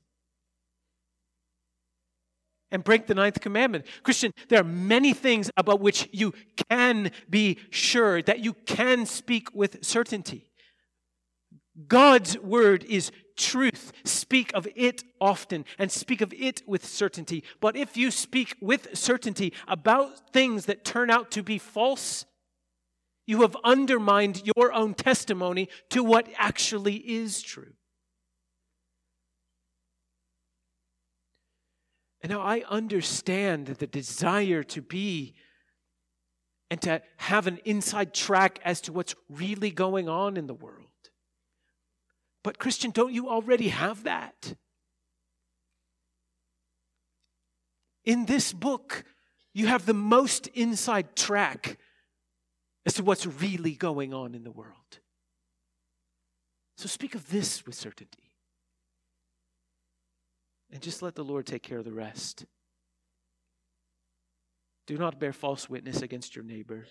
and 2.71 2.83
break 2.83 3.07
the 3.07 3.15
ninth 3.15 3.39
commandment. 3.41 3.85
Christian, 4.03 4.33
there 4.49 4.61
are 4.61 4.63
many 4.63 5.13
things 5.13 5.49
about 5.57 5.79
which 5.79 6.07
you 6.11 6.33
can 6.69 7.11
be 7.29 7.57
sure, 7.69 8.21
that 8.21 8.39
you 8.39 8.53
can 8.53 9.05
speak 9.05 9.53
with 9.53 9.83
certainty. 9.83 10.49
God's 11.87 12.37
word 12.39 12.83
is 12.83 13.11
truth. 13.37 13.93
Speak 14.03 14.51
of 14.53 14.67
it 14.75 15.03
often 15.21 15.65
and 15.77 15.91
speak 15.91 16.21
of 16.21 16.33
it 16.33 16.61
with 16.67 16.85
certainty. 16.85 17.43
But 17.61 17.75
if 17.75 17.95
you 17.95 18.11
speak 18.11 18.55
with 18.61 18.97
certainty 18.97 19.53
about 19.67 20.33
things 20.33 20.65
that 20.65 20.83
turn 20.83 21.09
out 21.09 21.31
to 21.31 21.43
be 21.43 21.57
false, 21.57 22.25
you 23.25 23.41
have 23.41 23.55
undermined 23.63 24.41
your 24.57 24.73
own 24.73 24.93
testimony 24.93 25.69
to 25.91 26.03
what 26.03 26.27
actually 26.35 26.95
is 26.95 27.41
true. 27.41 27.73
And 32.21 32.31
now 32.31 32.41
I 32.41 32.63
understand 32.69 33.67
that 33.67 33.79
the 33.79 33.87
desire 33.87 34.63
to 34.63 34.81
be 34.81 35.35
and 36.69 36.81
to 36.81 37.01
have 37.17 37.47
an 37.47 37.59
inside 37.65 38.13
track 38.13 38.59
as 38.63 38.81
to 38.81 38.93
what's 38.93 39.15
really 39.29 39.71
going 39.71 40.07
on 40.07 40.37
in 40.37 40.47
the 40.47 40.53
world. 40.53 40.85
But, 42.43 42.59
Christian, 42.59 42.91
don't 42.91 43.13
you 43.13 43.29
already 43.29 43.69
have 43.69 44.03
that? 44.03 44.53
In 48.05 48.25
this 48.25 48.53
book, 48.53 49.03
you 49.53 49.67
have 49.67 49.85
the 49.85 49.93
most 49.93 50.47
inside 50.47 51.15
track 51.15 51.77
as 52.85 52.93
to 52.95 53.03
what's 53.03 53.25
really 53.25 53.73
going 53.73 54.13
on 54.13 54.35
in 54.35 54.43
the 54.43 54.51
world. 54.51 54.99
So 56.77 56.87
speak 56.87 57.13
of 57.13 57.29
this 57.29 57.65
with 57.65 57.75
certainty. 57.75 58.28
And 60.71 60.81
just 60.81 61.01
let 61.01 61.15
the 61.15 61.23
Lord 61.23 61.45
take 61.45 61.63
care 61.63 61.79
of 61.79 61.85
the 61.85 61.93
rest. 61.93 62.45
Do 64.85 64.97
not 64.97 65.19
bear 65.19 65.33
false 65.33 65.69
witness 65.69 66.01
against 66.01 66.35
your 66.35 66.45
neighbor. 66.45 66.85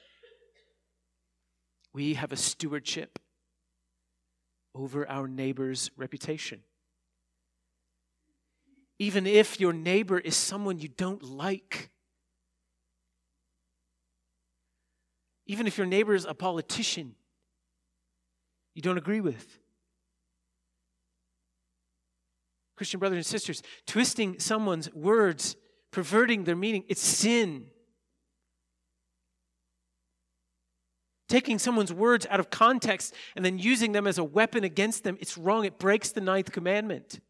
We 1.92 2.14
have 2.14 2.32
a 2.32 2.36
stewardship 2.36 3.18
over 4.74 5.08
our 5.08 5.26
neighbor's 5.26 5.90
reputation. 5.96 6.60
Even 8.98 9.26
if 9.26 9.60
your 9.60 9.72
neighbor 9.72 10.18
is 10.18 10.36
someone 10.36 10.78
you 10.78 10.88
don't 10.88 11.22
like, 11.22 11.90
even 15.46 15.66
if 15.66 15.78
your 15.78 15.86
neighbor 15.86 16.14
is 16.14 16.24
a 16.24 16.34
politician 16.34 17.14
you 18.78 18.82
don't 18.82 18.96
agree 18.96 19.20
with. 19.20 19.58
Christian 22.78 23.00
brothers 23.00 23.16
and 23.16 23.26
sisters, 23.26 23.60
twisting 23.86 24.38
someone's 24.38 24.88
words, 24.94 25.56
perverting 25.90 26.44
their 26.44 26.54
meaning, 26.54 26.84
it's 26.88 27.00
sin. 27.00 27.66
Taking 31.28 31.58
someone's 31.58 31.92
words 31.92 32.24
out 32.30 32.38
of 32.38 32.50
context 32.50 33.12
and 33.34 33.44
then 33.44 33.58
using 33.58 33.90
them 33.90 34.06
as 34.06 34.16
a 34.16 34.22
weapon 34.22 34.62
against 34.62 35.02
them, 35.02 35.18
it's 35.20 35.36
wrong. 35.36 35.64
It 35.64 35.76
breaks 35.78 36.12
the 36.12 36.20
ninth 36.20 36.52
commandment. 36.52 37.20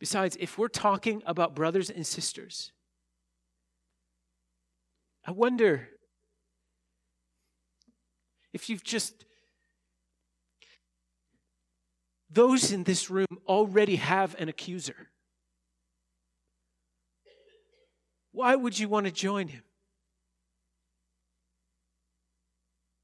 Besides, 0.00 0.38
if 0.40 0.56
we're 0.56 0.68
talking 0.68 1.22
about 1.26 1.54
brothers 1.54 1.90
and 1.90 2.06
sisters, 2.06 2.72
I 5.24 5.32
wonder 5.32 5.90
if 8.54 8.70
you've 8.70 8.82
just. 8.82 9.26
Those 12.32 12.72
in 12.72 12.84
this 12.84 13.10
room 13.10 13.26
already 13.46 13.96
have 13.96 14.34
an 14.38 14.48
accuser. 14.48 15.08
Why 18.32 18.56
would 18.56 18.78
you 18.78 18.88
want 18.88 19.04
to 19.04 19.12
join 19.12 19.48
him? 19.48 19.62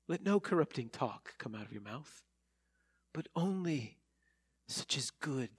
Let 0.08 0.22
no 0.22 0.40
corrupting 0.40 0.88
talk 0.88 1.36
come 1.36 1.54
out 1.54 1.66
of 1.66 1.72
your 1.72 1.82
mouth, 1.82 2.22
but 3.12 3.28
only 3.36 3.98
such 4.66 4.96
as 4.96 5.10
good 5.10 5.50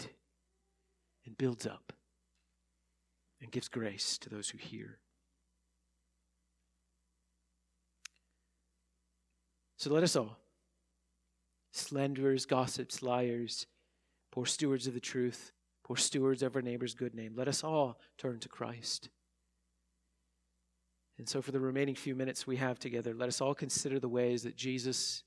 and 1.26 1.38
builds 1.38 1.68
up 1.68 1.94
and 3.40 3.52
gives 3.52 3.68
grace 3.68 4.18
to 4.18 4.30
those 4.30 4.50
who 4.50 4.58
hear. 4.58 4.98
So 9.78 9.92
let 9.92 10.04
us 10.04 10.16
all, 10.16 10.40
slanderers, 11.72 12.46
gossips, 12.46 13.02
liars, 13.02 13.68
poor 14.32 14.46
stewards 14.46 14.88
of 14.88 14.94
the 14.94 15.00
truth, 15.00 15.52
poor 15.84 15.98
stewards 15.98 16.44
of 16.44 16.56
our 16.56 16.62
neighbor's 16.62 16.94
good 16.94 17.16
name, 17.16 17.34
let 17.36 17.48
us 17.48 17.64
all 17.64 18.00
turn 18.18 18.40
to 18.40 18.50
Christ. 18.50 19.10
And 21.18 21.28
so, 21.28 21.42
for 21.42 21.52
the 21.52 21.60
remaining 21.60 21.96
few 21.96 22.16
minutes 22.16 22.48
we 22.48 22.56
have 22.58 22.80
together, 22.80 23.14
let 23.14 23.28
us 23.28 23.42
all 23.42 23.54
consider 23.54 24.00
the 24.00 24.08
ways 24.08 24.44
that 24.44 24.56
Jesus 24.56 25.24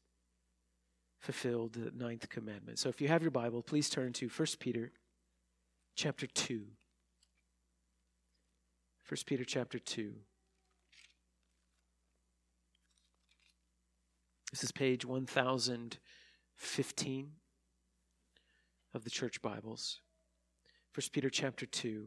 fulfilled 1.20 1.74
the 1.74 1.92
ninth 1.94 2.28
commandment. 2.30 2.78
So, 2.78 2.88
if 2.88 3.00
you 3.00 3.08
have 3.08 3.22
your 3.22 3.30
Bible, 3.30 3.62
please 3.62 3.90
turn 3.90 4.12
to 4.14 4.28
1 4.28 4.46
Peter 4.58 4.90
chapter 5.94 6.26
2. 6.26 6.62
1 9.08 9.18
Peter 9.26 9.44
chapter 9.44 9.78
2. 9.78 10.14
This 14.50 14.64
is 14.64 14.72
page 14.72 15.04
1015 16.62 17.32
of 18.94 19.02
the 19.02 19.10
church 19.10 19.42
Bibles. 19.42 19.98
1 20.94 21.04
Peter 21.12 21.28
chapter 21.28 21.66
2. 21.66 22.06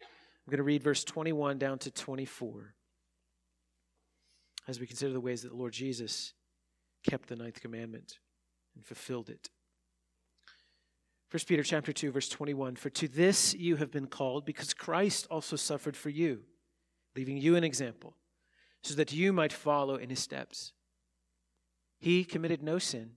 I'm 0.00 0.50
going 0.50 0.58
to 0.58 0.62
read 0.62 0.84
verse 0.84 1.02
21 1.02 1.58
down 1.58 1.80
to 1.80 1.90
24 1.90 2.74
as 4.68 4.78
we 4.78 4.86
consider 4.86 5.12
the 5.12 5.20
ways 5.20 5.42
that 5.42 5.48
the 5.48 5.56
Lord 5.56 5.72
Jesus 5.72 6.34
kept 7.02 7.28
the 7.28 7.34
ninth 7.34 7.60
commandment 7.60 8.20
and 8.76 8.86
fulfilled 8.86 9.28
it. 9.28 9.50
1 11.32 11.40
Peter 11.48 11.64
chapter 11.64 11.92
2 11.92 12.12
verse 12.12 12.28
21 12.28 12.76
For 12.76 12.90
to 12.90 13.08
this 13.08 13.54
you 13.54 13.74
have 13.74 13.90
been 13.90 14.06
called 14.06 14.46
because 14.46 14.72
Christ 14.72 15.26
also 15.32 15.56
suffered 15.56 15.96
for 15.96 16.10
you 16.10 16.42
leaving 17.16 17.38
you 17.38 17.56
an 17.56 17.64
example 17.64 18.16
so 18.84 18.94
that 18.94 19.12
you 19.12 19.32
might 19.32 19.52
follow 19.52 19.96
in 19.96 20.10
his 20.10 20.20
steps. 20.20 20.74
He 21.98 22.24
committed 22.24 22.62
no 22.62 22.78
sin 22.78 23.16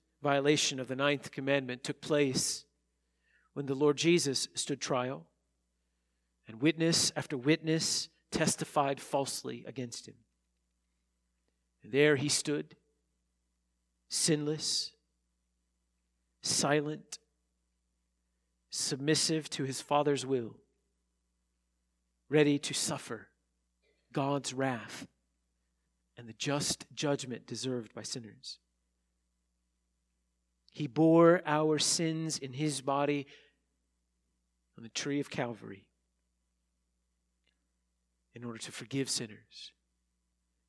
violation 0.21 0.79
of 0.79 0.87
the 0.87 0.95
ninth 0.95 1.31
commandment 1.31 1.83
took 1.83 2.01
place 2.01 2.65
when 3.53 3.65
the 3.65 3.75
Lord 3.75 3.97
Jesus 3.97 4.47
stood 4.53 4.79
trial, 4.79 5.25
and 6.47 6.61
witness 6.61 7.11
after 7.15 7.35
witness 7.35 8.09
testified 8.31 8.99
falsely 9.01 9.65
against 9.67 10.07
him. 10.07 10.15
And 11.83 11.91
there 11.91 12.15
he 12.15 12.29
stood, 12.29 12.75
sinless, 14.09 14.91
silent, 16.41 17.19
submissive 18.69 19.49
to 19.51 19.63
his 19.63 19.81
Father's 19.81 20.25
will, 20.25 20.55
ready 22.29 22.57
to 22.59 22.73
suffer 22.73 23.27
God's 24.13 24.53
wrath 24.53 25.07
and 26.17 26.27
the 26.27 26.33
just 26.33 26.85
judgment 26.93 27.47
deserved 27.47 27.93
by 27.93 28.03
sinners. 28.03 28.59
He 30.71 30.87
bore 30.87 31.41
our 31.45 31.77
sins 31.79 32.37
in 32.37 32.53
his 32.53 32.81
body 32.81 33.27
on 34.77 34.83
the 34.83 34.89
tree 34.89 35.19
of 35.19 35.29
Calvary 35.29 35.85
in 38.33 38.43
order 38.43 38.57
to 38.59 38.71
forgive 38.71 39.09
sinners 39.09 39.73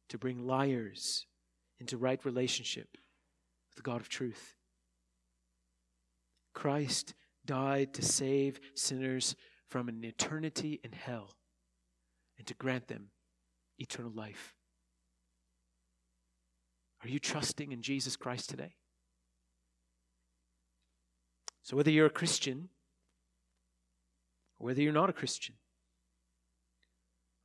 to 0.09 0.19
bring 0.19 0.47
liars 0.47 1.27
into 1.79 1.97
right 1.97 2.23
relationship 2.25 2.89
with 3.71 3.77
the 3.77 3.83
God 3.83 4.01
of 4.01 4.09
truth. 4.09 4.57
Christ 6.53 7.15
died 7.47 7.95
to 7.95 8.03
save 8.03 8.61
sinners 8.75 9.37
from 9.69 9.89
an 9.89 10.05
eternity 10.05 10.81
in 10.85 10.93
hell 10.93 11.37
and 12.37 12.47
to 12.47 12.55
grant 12.55 12.89
them 12.89 13.11
eternal 13.79 14.13
life. 14.13 14.55
Are 17.03 17.09
you 17.09 17.19
trusting 17.19 17.73
in 17.73 17.83
Jesus 17.83 18.17
Christ 18.17 18.51
today? 18.51 18.75
So, 21.63 21.77
whether 21.77 21.91
you're 21.91 22.07
a 22.07 22.11
Christian 22.11 22.69
or 24.59 24.67
whether 24.67 24.83
you're 24.83 24.93
not 24.93 25.11
a 25.11 25.15
Christian, 25.15 25.55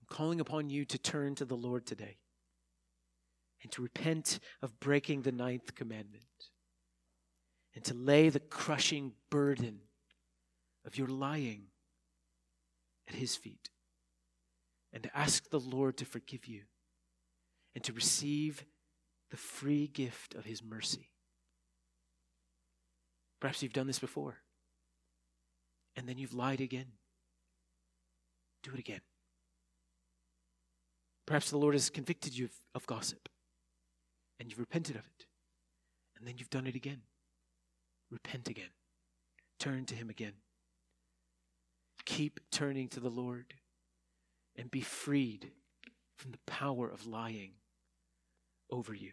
I'm 0.01 0.15
calling 0.15 0.39
upon 0.39 0.69
you 0.69 0.85
to 0.85 0.97
turn 0.97 1.35
to 1.35 1.45
the 1.45 1.55
Lord 1.55 1.85
today 1.85 2.17
and 3.61 3.71
to 3.73 3.81
repent 3.81 4.39
of 4.61 4.79
breaking 4.79 5.21
the 5.21 5.31
ninth 5.31 5.75
commandment 5.75 6.23
and 7.75 7.83
to 7.85 7.93
lay 7.93 8.29
the 8.29 8.39
crushing 8.39 9.13
burden 9.29 9.81
of 10.83 10.97
your 10.97 11.07
lying 11.07 11.65
at 13.07 13.15
His 13.15 13.35
feet 13.35 13.69
and 14.91 15.03
to 15.03 15.15
ask 15.15 15.49
the 15.49 15.59
Lord 15.59 15.97
to 15.97 16.05
forgive 16.05 16.47
you 16.47 16.63
and 17.75 17.83
to 17.83 17.93
receive 17.93 18.65
the 19.29 19.37
free 19.37 19.87
gift 19.87 20.33
of 20.33 20.45
His 20.45 20.63
mercy. 20.63 21.11
Perhaps 23.39 23.61
you've 23.61 23.73
done 23.73 23.87
this 23.87 23.99
before 23.99 24.37
and 25.95 26.07
then 26.07 26.17
you've 26.17 26.33
lied 26.33 26.61
again. 26.61 26.85
Do 28.63 28.71
it 28.73 28.79
again. 28.79 29.01
Perhaps 31.25 31.49
the 31.49 31.57
Lord 31.57 31.75
has 31.75 31.89
convicted 31.89 32.37
you 32.37 32.49
of, 32.73 32.85
gossip 32.85 33.27
and 34.39 34.49
you've 34.49 34.59
repented 34.59 34.95
of 34.95 35.01
it. 35.05 35.25
And 36.17 36.27
then 36.27 36.35
you've 36.37 36.49
done 36.49 36.67
it 36.67 36.75
again. 36.75 37.01
Repent 38.09 38.47
again. 38.47 38.69
Turn 39.59 39.85
to 39.85 39.95
Him 39.95 40.09
again. 40.09 40.33
Keep 42.05 42.39
turning 42.51 42.87
to 42.89 42.99
the 42.99 43.09
Lord 43.09 43.53
and 44.55 44.71
be 44.71 44.81
freed 44.81 45.51
from 46.17 46.31
the 46.31 46.39
power 46.47 46.89
of 46.89 47.05
lying 47.05 47.51
over 48.71 48.93
you. 48.93 49.11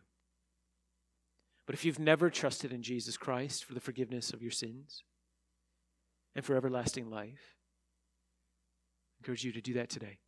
But 1.66 1.74
if 1.74 1.84
you've 1.84 1.98
never 1.98 2.30
trusted 2.30 2.72
in 2.72 2.82
Jesus 2.82 3.16
Christ 3.16 3.64
for 3.64 3.74
the 3.74 3.80
forgiveness 3.80 4.32
of 4.32 4.42
your 4.42 4.50
sins 4.50 5.02
and 6.34 6.44
for 6.44 6.56
everlasting 6.56 7.08
life, 7.10 7.56
I 9.16 9.20
encourage 9.20 9.44
you 9.44 9.52
to 9.52 9.60
do 9.60 9.74
that 9.74 9.88
today. 9.88 10.18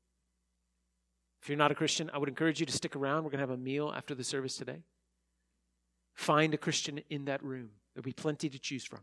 If 1.42 1.48
you're 1.48 1.58
not 1.58 1.70
a 1.70 1.76
Christian, 1.76 2.10
I 2.12 2.18
would 2.18 2.28
encourage 2.28 2.60
you 2.60 2.66
to 2.66 2.72
stick 2.72 2.96
around. 2.96 3.24
We're 3.24 3.30
going 3.30 3.38
to 3.38 3.48
have 3.48 3.50
a 3.50 3.56
meal 3.56 3.92
after 3.94 4.14
the 4.14 4.24
service 4.24 4.56
today. 4.56 4.82
Find 6.14 6.54
a 6.54 6.58
Christian 6.58 7.00
in 7.10 7.26
that 7.26 7.44
room. 7.44 7.70
There'll 7.94 8.04
be 8.04 8.12
plenty 8.12 8.48
to 8.48 8.58
choose 8.58 8.84
from. 8.84 9.00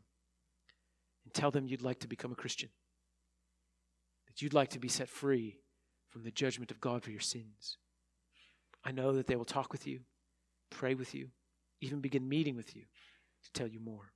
And 1.24 1.34
tell 1.34 1.52
them 1.52 1.68
you'd 1.68 1.84
like 1.84 2.00
to 2.00 2.08
become 2.08 2.32
a 2.32 2.36
Christian, 2.36 2.70
that 4.28 4.42
you'd 4.42 4.54
like 4.54 4.70
to 4.72 4.80
be 4.80 4.90
set 4.90 5.08
free 5.08 5.60
from 6.10 6.24
the 6.24 6.32
judgment 6.32 6.70
of 6.70 6.82
God 6.82 7.02
for 7.02 7.12
your 7.12 7.22
sins. 7.22 7.78
I 8.84 8.92
know 8.92 9.14
that 9.14 9.28
they 9.28 9.38
will 9.38 9.46
talk 9.46 9.72
with 9.72 9.88
you, 9.88 10.02
pray 10.70 10.96
with 10.96 11.16
you, 11.16 11.30
even 11.84 12.00
begin 12.00 12.28
meeting 12.28 12.56
with 12.56 12.76
you 12.76 12.84
to 13.44 13.52
tell 13.52 13.68
you 13.68 13.80
more. 13.80 14.12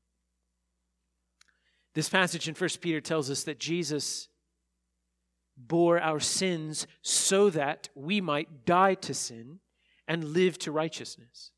This 1.93 2.09
passage 2.09 2.47
in 2.47 2.55
1 2.55 2.69
Peter 2.81 3.01
tells 3.01 3.29
us 3.29 3.43
that 3.43 3.59
Jesus 3.59 4.29
bore 5.57 5.99
our 5.99 6.19
sins 6.19 6.85
so 7.01 7.49
that 7.49 7.89
we 7.95 8.21
might 8.21 8.65
die 8.65 8.93
to 8.93 9.13
sin 9.13 9.59
and 10.07 10.23
live 10.23 10.57
to 10.59 10.71
righteousness. 10.71 11.51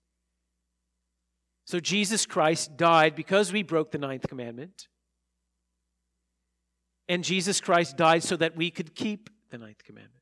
So 1.66 1.80
Jesus 1.80 2.26
Christ 2.26 2.78
died 2.78 3.16
because 3.16 3.52
we 3.52 3.64
broke 3.64 3.92
the 3.92 3.98
ninth 3.98 4.28
commandment. 4.28 4.88
And 7.08 7.24
Jesus 7.24 7.60
Christ 7.60 7.98
died 7.98 8.24
so 8.24 8.36
that 8.38 8.56
we 8.56 8.72
could 8.72 8.96
keep 8.96 9.30
the 9.52 9.58
ninth 9.58 9.84
commandment. 9.84 10.19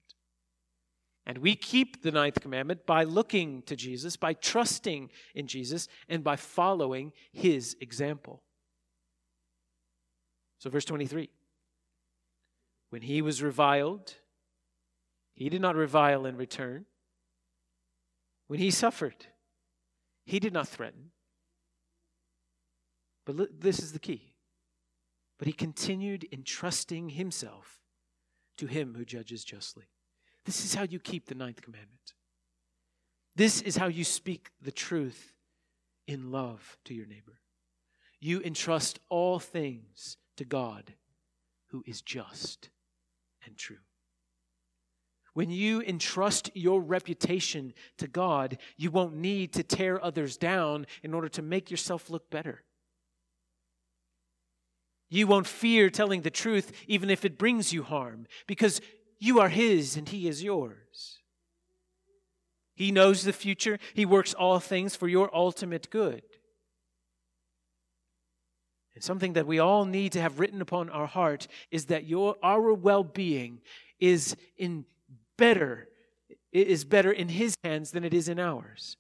And 1.27 1.39
we 1.39 1.55
keep 1.55 2.03
the 2.03 2.11
ninth 2.11 2.39
commandment 2.39 2.85
by 2.85 3.03
looking 3.03 3.61
to 3.63 3.75
Jesus, 3.75 4.15
by 4.15 4.31
trusting 4.33 5.11
in 5.35 5.45
Jesus, 5.45 5.89
and 6.07 6.23
by 6.23 6.37
following 6.37 7.11
his 7.33 7.75
example. 7.81 8.41
So, 10.57 10.69
verse 10.69 10.85
23 10.85 11.29
When 12.91 13.01
he 13.01 13.21
was 13.21 13.43
reviled, 13.43 14.15
he 15.35 15.49
did 15.49 15.61
not 15.61 15.75
revile 15.75 16.25
in 16.25 16.37
return. 16.37 16.85
When 18.47 18.61
he 18.61 18.71
suffered, 18.71 19.27
he 20.25 20.39
did 20.39 20.53
not 20.53 20.69
threaten. 20.69 21.11
But 23.25 23.59
this 23.59 23.79
is 23.79 23.91
the 23.91 23.99
key. 23.99 24.33
But 25.37 25.47
he 25.47 25.53
continued 25.53 26.25
entrusting 26.31 27.09
himself 27.09 27.81
to 28.55 28.65
him 28.65 28.95
who 28.97 29.03
judges 29.03 29.43
justly. 29.43 29.89
This 30.47 30.63
is 30.63 30.73
how 30.73 30.83
you 30.83 30.97
keep 30.97 31.25
the 31.25 31.35
ninth 31.35 31.61
commandment. 31.61 32.13
This 33.35 33.61
is 33.61 33.75
how 33.75 33.87
you 33.87 34.05
speak 34.05 34.49
the 34.61 34.71
truth 34.71 35.33
in 36.07 36.31
love 36.31 36.77
to 36.85 36.93
your 36.93 37.05
neighbor. 37.05 37.41
You 38.21 38.41
entrust 38.41 38.97
all 39.09 39.39
things 39.39 40.15
to 40.37 40.45
God 40.45 40.93
who 41.71 41.83
is 41.85 42.01
just 42.01 42.69
and 43.45 43.57
true. 43.57 43.77
When 45.33 45.51
you 45.51 45.81
entrust 45.81 46.49
your 46.55 46.81
reputation 46.81 47.73
to 47.97 48.07
God, 48.07 48.57
you 48.77 48.89
won't 48.89 49.17
need 49.17 49.51
to 49.53 49.63
tear 49.63 50.03
others 50.03 50.37
down 50.37 50.87
in 51.03 51.13
order 51.13 51.27
to 51.27 51.41
make 51.41 51.69
yourself 51.69 52.09
look 52.09 52.29
better. 52.29 52.63
You 55.09 55.27
won't 55.27 55.47
fear 55.47 55.89
telling 55.89 56.21
the 56.21 56.29
truth 56.29 56.71
even 56.87 57.09
if 57.09 57.23
it 57.23 57.37
brings 57.37 57.71
you 57.71 57.83
harm 57.83 58.27
because 58.45 58.81
you 59.19 59.39
are 59.39 59.49
His 59.49 59.95
and 59.97 60.07
He 60.07 60.27
is 60.27 60.43
yours. 60.43 61.19
He 62.75 62.91
knows 62.91 63.23
the 63.23 63.33
future, 63.33 63.79
He 63.93 64.05
works 64.05 64.33
all 64.33 64.59
things 64.59 64.95
for 64.95 65.07
your 65.07 65.35
ultimate 65.35 65.89
good. 65.89 66.21
And 68.93 69.03
something 69.03 69.33
that 69.33 69.45
we 69.45 69.59
all 69.59 69.85
need 69.85 70.13
to 70.13 70.21
have 70.21 70.39
written 70.39 70.59
upon 70.59 70.89
our 70.89 71.05
heart 71.05 71.47
is 71.69 71.85
that 71.85 72.05
your, 72.05 72.35
our 72.41 72.73
well 72.73 73.03
being 73.03 73.61
is 73.99 74.35
in 74.57 74.85
better 75.37 75.87
is 76.51 76.83
better 76.83 77.11
in 77.11 77.29
his 77.29 77.55
hands 77.63 77.91
than 77.91 78.03
it 78.03 78.13
is 78.13 78.27
in 78.27 78.39
ours. 78.39 78.97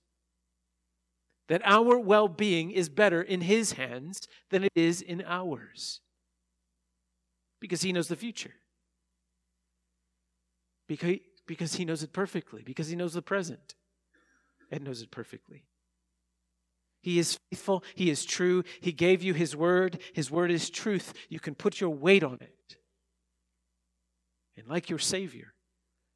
That 1.47 1.61
our 1.65 1.97
well 1.97 2.27
being 2.27 2.71
is 2.71 2.89
better 2.89 3.21
in 3.21 3.41
his 3.41 3.71
hands 3.71 4.27
than 4.49 4.63
it 4.63 4.71
is 4.75 5.01
in 5.01 5.23
ours. 5.25 6.01
Because 7.59 7.81
he 7.81 7.91
knows 7.91 8.07
the 8.07 8.15
future 8.15 8.53
because, 10.87 11.17
because 11.45 11.75
he 11.75 11.85
knows 11.85 12.03
it 12.03 12.13
perfectly, 12.13 12.63
because 12.63 12.87
he 12.87 12.95
knows 12.95 13.13
the 13.13 13.21
present 13.21 13.75
and 14.71 14.83
knows 14.83 15.01
it 15.01 15.11
perfectly. 15.11 15.65
He 17.01 17.19
is 17.19 17.39
faithful, 17.49 17.83
he 17.95 18.09
is 18.09 18.25
true, 18.25 18.63
he 18.81 18.91
gave 18.91 19.23
you 19.23 19.33
his 19.33 19.55
word, 19.55 19.99
his 20.13 20.31
word 20.31 20.51
is 20.51 20.69
truth. 20.69 21.13
You 21.29 21.39
can 21.39 21.55
put 21.55 21.79
your 21.79 21.91
weight 21.91 22.23
on 22.23 22.39
it. 22.41 22.77
And 24.57 24.67
like 24.67 24.89
your 24.89 24.99
Savior, 24.99 25.53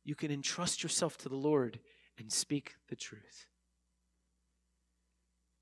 you 0.04 0.16
can 0.16 0.32
entrust 0.32 0.84
yourself 0.84 1.18
to 1.20 1.30
the 1.30 1.36
Lord 1.36 1.80
and 2.18 2.32
speak 2.32 2.76
the 2.90 2.96
truth. 2.96 3.48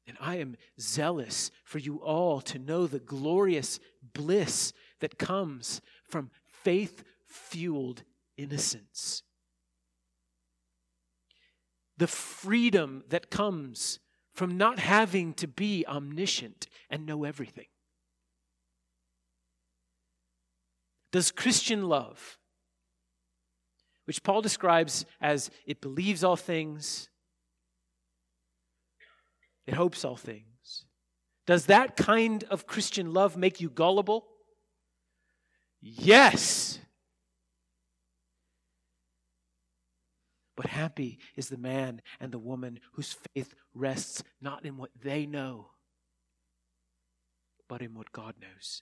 And 0.08 0.18
I 0.20 0.38
am 0.38 0.56
zealous 0.80 1.52
for 1.64 1.78
you 1.78 1.98
all 1.98 2.42
to 2.42 2.58
know 2.58 2.88
the 2.88 3.00
glorious 3.00 3.80
bliss 4.14 4.74
that 5.02 5.20
comes 5.20 5.82
from 6.10 6.32
faith 6.64 7.04
fueled 7.28 8.04
innocence. 8.40 9.24
The 11.98 12.08
freedom 12.08 13.04
that 13.10 13.30
comes 13.30 14.00
from 14.34 14.58
not 14.58 14.80
having 14.80 15.34
to 15.34 15.48
be 15.48 15.86
omniscient 15.86 16.68
and 16.90 17.06
know 17.06 17.26
everything. 17.26 17.66
Does 21.12 21.32
Christian 21.32 21.90
love, 21.90 22.38
which 24.06 24.24
Paul 24.24 24.42
describes 24.42 25.06
as 25.20 25.50
it 25.66 25.82
believes 25.82 26.24
all 26.24 26.38
things, 26.38 27.10
it 29.68 29.74
hopes 29.74 30.06
all 30.06 30.16
things, 30.16 30.86
does 31.46 31.66
that 31.66 31.98
kind 31.98 32.44
of 32.46 32.68
Christian 32.68 33.12
love 33.12 33.36
make 33.36 33.60
you 33.60 33.70
gullible? 33.70 34.28
Yes. 35.82 36.80
But 40.60 40.72
happy 40.72 41.20
is 41.38 41.48
the 41.48 41.58
man 41.58 42.02
and 42.20 42.34
the 42.34 42.38
woman 42.38 42.82
whose 42.92 43.16
faith 43.34 43.54
rests 43.74 44.24
not 44.42 44.66
in 44.66 44.76
what 44.76 44.90
they 45.02 45.26
know, 45.26 45.70
but 47.70 47.82
in 47.82 47.94
what 47.94 48.12
God 48.12 48.36
knows. 48.42 48.82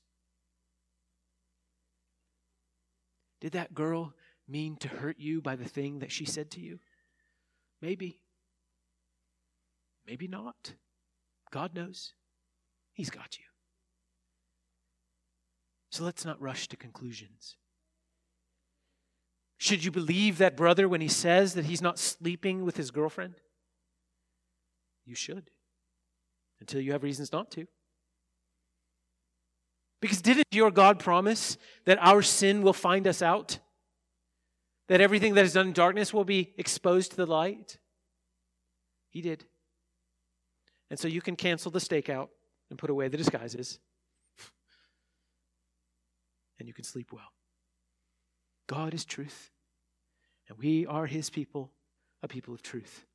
Did 3.41 3.51
that 3.51 3.75
girl 3.75 4.15
mean 4.47 4.78
to 4.78 4.88
hurt 4.88 5.19
you 5.19 5.39
by 5.39 5.55
the 5.55 5.69
thing 5.69 5.99
that 5.99 6.11
she 6.11 6.25
said 6.25 6.49
to 6.49 6.59
you? 6.59 6.80
Maybe. 7.80 8.21
Maybe 10.07 10.28
not. 10.28 10.73
God 11.51 11.75
knows. 11.75 12.13
He's 12.95 13.11
got 13.11 13.38
you. 13.38 13.45
So 15.91 16.03
let's 16.03 16.25
not 16.25 16.41
rush 16.41 16.69
to 16.69 16.75
conclusions. 16.75 17.55
Should 19.58 19.84
you 19.84 19.91
believe 19.91 20.38
that 20.38 20.55
brother 20.55 20.88
when 20.88 21.01
he 21.01 21.08
says 21.08 21.55
that 21.55 21.66
he's 21.66 21.82
not 21.82 21.97
sleeping 21.97 22.64
with 22.64 22.78
his 22.78 22.91
girlfriend? 22.91 23.36
You 25.05 25.16
should, 25.16 25.49
until 26.60 26.82
you 26.82 26.91
have 26.91 27.03
reasons 27.03 27.32
not 27.32 27.49
to. 27.51 27.68
Because 29.99 30.22
didn't 30.22 30.45
your 30.51 30.70
God 30.70 30.99
promise 30.99 31.58
that 31.86 31.97
our 32.01 32.22
sin 32.22 32.62
will 32.62 32.74
find 32.74 33.08
us 33.08 33.22
out? 33.22 33.60
That 34.89 35.01
everything 35.01 35.34
that 35.34 35.45
is 35.45 35.53
done 35.53 35.68
in 35.68 35.74
darkness 35.74 36.14
will 36.14 36.24
be 36.24 36.53
exposed 36.58 37.12
to 37.12 37.18
the 37.18 37.26
light? 37.26 37.80
He 39.10 39.22
did. 39.22 39.45
And 40.89 40.99
so 40.99 41.08
you 41.08 41.22
can 41.22 41.36
cancel 41.36 41.72
the 41.72 41.80
stakeout 41.80 42.30
and 42.70 42.78
put 42.78 42.89
away 42.89 43.08
the 43.08 43.18
disguises. 43.18 43.80
and 46.60 46.68
you 46.68 46.74
can 46.74 46.84
sleep 46.84 47.12
well. 47.12 47.32
God 48.68 48.93
is 48.93 49.05
truth, 49.05 49.51
and 50.47 50.57
we 50.57 50.86
are 50.86 51.05
his 51.05 51.30
people, 51.30 51.72
a 52.22 52.28
people 52.28 52.53
of 52.53 52.61
truth. 52.61 53.05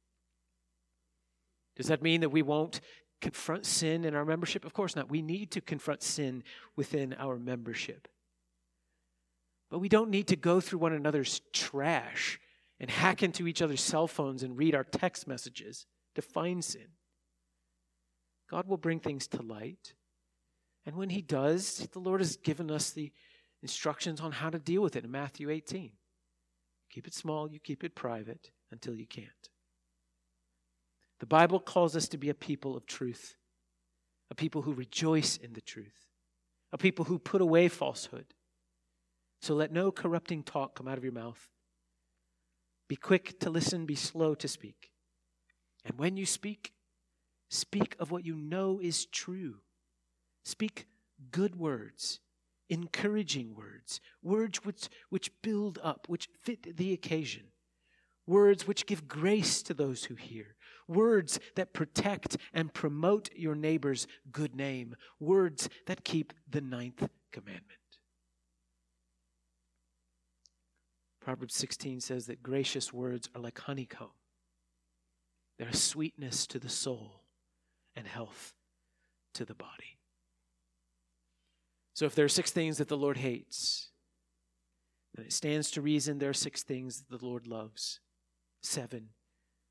Does 1.76 1.86
that 1.86 2.03
mean 2.03 2.22
that 2.22 2.30
we 2.30 2.42
won't 2.42 2.80
confront 3.20 3.64
sin 3.66 4.05
in 4.05 4.14
our 4.14 4.24
membership? 4.24 4.64
Of 4.64 4.72
course 4.72 4.96
not. 4.96 5.11
We 5.11 5.22
need 5.22 5.50
to 5.53 5.61
confront 5.61 6.03
sin 6.03 6.42
within 6.76 7.14
our 7.14 7.38
membership. 7.38 8.09
But 9.70 9.78
we 9.78 9.88
don't 9.88 10.11
need 10.11 10.28
to 10.28 10.36
go 10.36 10.61
through 10.61 10.80
one 10.80 10.92
another's 10.92 11.40
trash 11.53 12.38
and 12.78 12.90
hack 12.90 13.22
into 13.22 13.46
each 13.46 13.62
other's 13.62 13.80
cell 13.80 14.07
phones 14.07 14.42
and 14.42 14.59
read 14.59 14.74
our 14.74 14.84
text 14.84 15.26
messages 15.26 15.86
to 16.14 16.20
find 16.20 16.62
sin. 16.62 16.88
God 18.50 18.68
will 18.68 18.76
bring 18.76 19.00
things 19.00 19.26
to 19.28 19.40
light. 19.40 19.94
And 20.84 20.96
when 20.96 21.09
He 21.09 21.22
does, 21.22 21.88
the 21.92 22.00
Lord 22.00 22.20
has 22.20 22.36
given 22.36 22.70
us 22.70 22.90
the 22.90 23.12
instructions 23.62 24.20
on 24.20 24.32
how 24.32 24.50
to 24.50 24.58
deal 24.58 24.82
with 24.82 24.96
it 24.96 25.04
in 25.04 25.10
Matthew 25.10 25.50
18. 25.50 25.92
Keep 26.90 27.06
it 27.06 27.14
small, 27.14 27.50
you 27.50 27.58
keep 27.58 27.84
it 27.84 27.94
private 27.94 28.50
until 28.70 28.94
you 28.94 29.06
can't. 29.06 29.48
The 31.20 31.26
Bible 31.26 31.60
calls 31.60 31.94
us 31.94 32.08
to 32.08 32.18
be 32.18 32.28
a 32.28 32.34
people 32.34 32.76
of 32.76 32.84
truth, 32.84 33.36
a 34.30 34.34
people 34.34 34.62
who 34.62 34.72
rejoice 34.72 35.36
in 35.36 35.52
the 35.52 35.60
truth, 35.60 36.08
a 36.72 36.78
people 36.78 37.04
who 37.04 37.18
put 37.18 37.40
away 37.40 37.68
falsehood. 37.68 38.34
So 39.40 39.54
let 39.54 39.72
no 39.72 39.90
corrupting 39.90 40.42
talk 40.42 40.74
come 40.74 40.88
out 40.88 40.98
of 40.98 41.04
your 41.04 41.12
mouth. 41.12 41.48
Be 42.88 42.96
quick 42.96 43.38
to 43.40 43.50
listen, 43.50 43.86
be 43.86 43.94
slow 43.94 44.34
to 44.34 44.48
speak. 44.48 44.90
And 45.84 45.98
when 45.98 46.16
you 46.16 46.26
speak, 46.26 46.72
speak 47.48 47.96
of 47.98 48.10
what 48.10 48.26
you 48.26 48.36
know 48.36 48.80
is 48.82 49.06
true. 49.06 49.56
Speak 50.44 50.86
good 51.30 51.56
words, 51.56 52.20
encouraging 52.72 53.54
words, 53.54 54.00
words 54.22 54.64
which, 54.64 54.88
which 55.10 55.30
build 55.42 55.78
up, 55.82 56.06
which 56.08 56.30
fit 56.40 56.78
the 56.78 56.94
occasion, 56.94 57.42
words 58.26 58.66
which 58.66 58.86
give 58.86 59.06
grace 59.06 59.62
to 59.62 59.74
those 59.74 60.04
who 60.04 60.14
hear, 60.14 60.56
words 60.88 61.38
that 61.54 61.74
protect 61.74 62.38
and 62.54 62.72
promote 62.72 63.28
your 63.36 63.54
neighbor's 63.54 64.06
good 64.32 64.56
name, 64.56 64.96
words 65.20 65.68
that 65.86 66.02
keep 66.02 66.32
the 66.48 66.62
ninth 66.62 67.10
commandment. 67.30 67.66
Proverbs 71.20 71.54
16 71.54 72.00
says 72.00 72.24
that 72.26 72.42
gracious 72.42 72.90
words 72.90 73.28
are 73.34 73.42
like 73.42 73.58
honeycomb. 73.58 74.12
They're 75.58 75.68
a 75.68 75.76
sweetness 75.76 76.46
to 76.46 76.58
the 76.58 76.70
soul 76.70 77.20
and 77.94 78.06
health 78.06 78.54
to 79.34 79.44
the 79.44 79.54
body. 79.54 79.98
So 82.03 82.07
if 82.07 82.16
there 82.16 82.24
are 82.24 82.28
six 82.28 82.50
things 82.50 82.78
that 82.78 82.88
the 82.88 82.96
Lord 82.96 83.18
hates, 83.18 83.90
then 85.14 85.24
it 85.24 85.32
stands 85.32 85.70
to 85.70 85.80
reason 85.80 86.18
there 86.18 86.30
are 86.30 86.34
six 86.34 86.64
things 86.64 86.98
that 86.98 87.20
the 87.20 87.24
Lord 87.24 87.46
loves. 87.46 88.00
Seven, 88.61 89.11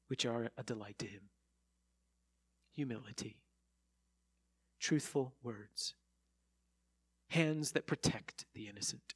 which 0.07 0.25
are 0.25 0.49
a 0.57 0.63
delight 0.63 0.97
to 0.99 1.07
him. 1.07 1.23
Humility, 2.73 3.41
truthful 4.79 5.34
words, 5.43 5.95
hands 7.32 7.73
that 7.73 7.86
protect 7.86 8.45
the 8.53 8.69
innocent, 8.69 9.13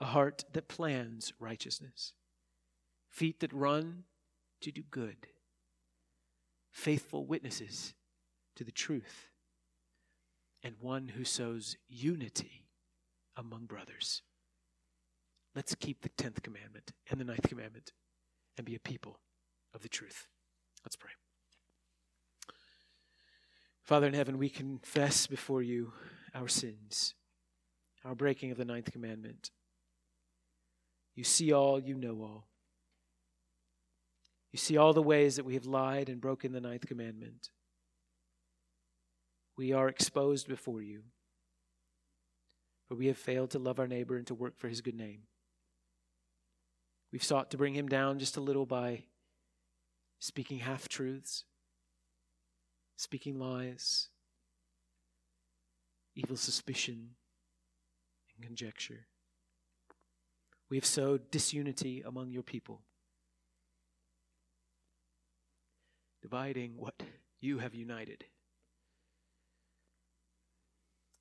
a 0.00 0.04
heart 0.04 0.44
that 0.52 0.68
plans 0.68 1.32
righteousness, 1.40 2.12
feet 3.10 3.40
that 3.40 3.52
run 3.52 4.04
to 4.60 4.70
do 4.70 4.84
good, 4.88 5.26
faithful 6.70 7.26
witnesses 7.26 7.92
to 8.54 8.62
the 8.62 8.70
truth 8.70 9.30
and 10.64 10.74
one 10.80 11.08
who 11.08 11.24
sows 11.24 11.76
unity 11.88 12.64
among 13.36 13.66
brothers. 13.66 14.22
Let's 15.54 15.74
keep 15.74 16.00
the 16.00 16.08
10th 16.08 16.42
commandment 16.42 16.92
and 17.10 17.20
the 17.20 17.24
ninth 17.24 17.46
commandment 17.48 17.92
and 18.56 18.66
be 18.66 18.74
a 18.74 18.80
people 18.80 19.20
of 19.74 19.82
the 19.82 19.88
truth. 19.88 20.26
Let's 20.84 20.96
pray. 20.96 21.10
Father 23.82 24.06
in 24.06 24.14
heaven, 24.14 24.38
we 24.38 24.48
confess 24.48 25.26
before 25.26 25.62
you 25.62 25.92
our 26.34 26.48
sins, 26.48 27.14
our 28.02 28.14
breaking 28.14 28.50
of 28.50 28.56
the 28.56 28.64
ninth 28.64 28.90
commandment. 28.90 29.50
You 31.14 31.24
see 31.24 31.52
all, 31.52 31.78
you 31.78 31.94
know 31.94 32.22
all. 32.22 32.46
You 34.50 34.58
see 34.58 34.78
all 34.78 34.94
the 34.94 35.02
ways 35.02 35.36
that 35.36 35.44
we 35.44 35.54
have 35.54 35.66
lied 35.66 36.08
and 36.08 36.20
broken 36.20 36.52
the 36.52 36.60
ninth 36.60 36.86
commandment 36.86 37.50
we 39.56 39.72
are 39.72 39.88
exposed 39.88 40.48
before 40.48 40.82
you. 40.82 41.02
For 42.88 42.94
we 42.94 43.06
have 43.06 43.18
failed 43.18 43.50
to 43.50 43.58
love 43.58 43.78
our 43.78 43.86
neighbor 43.86 44.16
and 44.16 44.26
to 44.26 44.34
work 44.34 44.58
for 44.58 44.68
his 44.68 44.80
good 44.80 44.94
name. 44.94 45.22
We've 47.12 47.24
sought 47.24 47.50
to 47.52 47.56
bring 47.56 47.74
him 47.74 47.88
down 47.88 48.18
just 48.18 48.36
a 48.36 48.40
little 48.40 48.66
by 48.66 49.04
speaking 50.18 50.58
half 50.58 50.88
truths, 50.88 51.44
speaking 52.96 53.38
lies, 53.38 54.08
evil 56.14 56.36
suspicion, 56.36 57.10
and 58.36 58.44
conjecture. 58.44 59.06
We 60.68 60.76
have 60.76 60.84
sowed 60.84 61.30
disunity 61.30 62.02
among 62.04 62.32
your 62.32 62.42
people, 62.42 62.82
dividing 66.20 66.72
what 66.76 67.00
you 67.40 67.58
have 67.58 67.74
united 67.74 68.24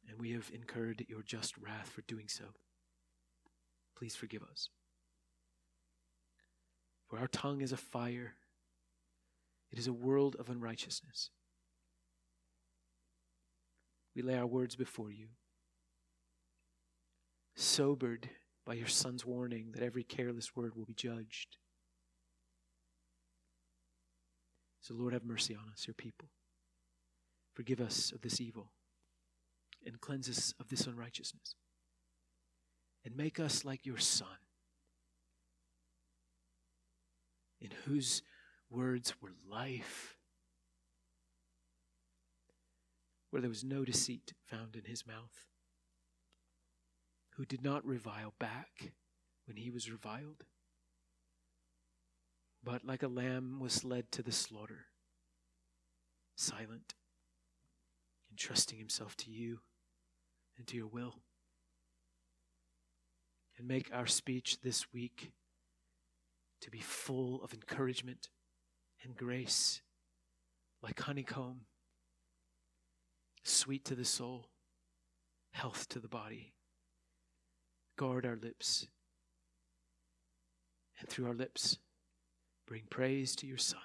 and 0.07 0.19
we 0.19 0.31
have 0.31 0.49
incurred 0.53 1.05
your 1.07 1.21
just 1.21 1.57
wrath 1.57 1.89
for 1.89 2.01
doing 2.03 2.27
so. 2.27 2.45
Please 3.97 4.15
forgive 4.15 4.43
us. 4.43 4.69
For 7.07 7.19
our 7.19 7.27
tongue 7.27 7.61
is 7.61 7.71
a 7.71 7.77
fire, 7.77 8.33
it 9.71 9.79
is 9.79 9.87
a 9.87 9.93
world 9.93 10.35
of 10.39 10.49
unrighteousness. 10.49 11.29
We 14.15 14.21
lay 14.21 14.37
our 14.37 14.45
words 14.45 14.75
before 14.75 15.11
you, 15.11 15.27
sobered 17.55 18.29
by 18.65 18.75
your 18.75 18.87
Son's 18.87 19.25
warning 19.25 19.71
that 19.73 19.83
every 19.83 20.03
careless 20.03 20.55
word 20.55 20.75
will 20.75 20.85
be 20.85 20.93
judged. 20.93 21.57
So, 24.81 24.93
Lord, 24.93 25.13
have 25.13 25.23
mercy 25.23 25.55
on 25.55 25.69
us, 25.71 25.87
your 25.87 25.93
people. 25.93 26.29
Forgive 27.53 27.79
us 27.79 28.11
of 28.11 28.21
this 28.21 28.41
evil 28.41 28.71
and 29.85 29.99
cleanse 30.01 30.29
us 30.29 30.53
of 30.59 30.69
this 30.69 30.87
unrighteousness. 30.87 31.55
And 33.05 33.17
make 33.17 33.39
us 33.39 33.65
like 33.65 33.85
your 33.85 33.97
Son, 33.97 34.27
in 37.59 37.69
whose 37.85 38.21
words 38.69 39.13
were 39.21 39.33
life, 39.49 40.15
where 43.29 43.41
there 43.41 43.49
was 43.49 43.63
no 43.63 43.83
deceit 43.83 44.33
found 44.45 44.75
in 44.75 44.85
his 44.85 45.05
mouth, 45.05 45.45
who 47.31 47.45
did 47.45 47.63
not 47.63 47.85
revile 47.85 48.33
back 48.39 48.93
when 49.45 49.57
he 49.57 49.69
was 49.69 49.91
reviled, 49.91 50.45
but 52.63 52.85
like 52.85 53.03
a 53.03 53.07
lamb 53.07 53.59
was 53.59 53.83
led 53.83 54.11
to 54.13 54.23
the 54.23 54.31
slaughter, 54.31 54.85
silent, 56.35 56.93
entrusting 58.31 58.79
himself 58.79 59.17
to 59.17 59.29
you 59.29 59.59
into 60.63 60.77
your 60.77 60.87
will. 60.87 61.15
And 63.57 63.67
make 63.67 63.89
our 63.93 64.07
speech 64.07 64.61
this 64.61 64.93
week 64.93 65.33
to 66.61 66.71
be 66.71 66.79
full 66.79 67.43
of 67.43 67.53
encouragement 67.53 68.29
and 69.03 69.13
grace, 69.13 69.81
like 70.81 71.01
honeycomb, 71.01 71.65
sweet 73.43 73.83
to 73.85 73.95
the 73.95 74.05
soul, 74.05 74.47
health 75.51 75.89
to 75.89 75.99
the 75.99 76.07
body. 76.07 76.53
Guard 77.97 78.25
our 78.25 78.39
lips, 78.41 78.87
and 80.99 81.09
through 81.09 81.27
our 81.27 81.35
lips, 81.35 81.77
bring 82.65 82.83
praise 82.89 83.35
to 83.35 83.45
your 83.45 83.57
Son. 83.57 83.81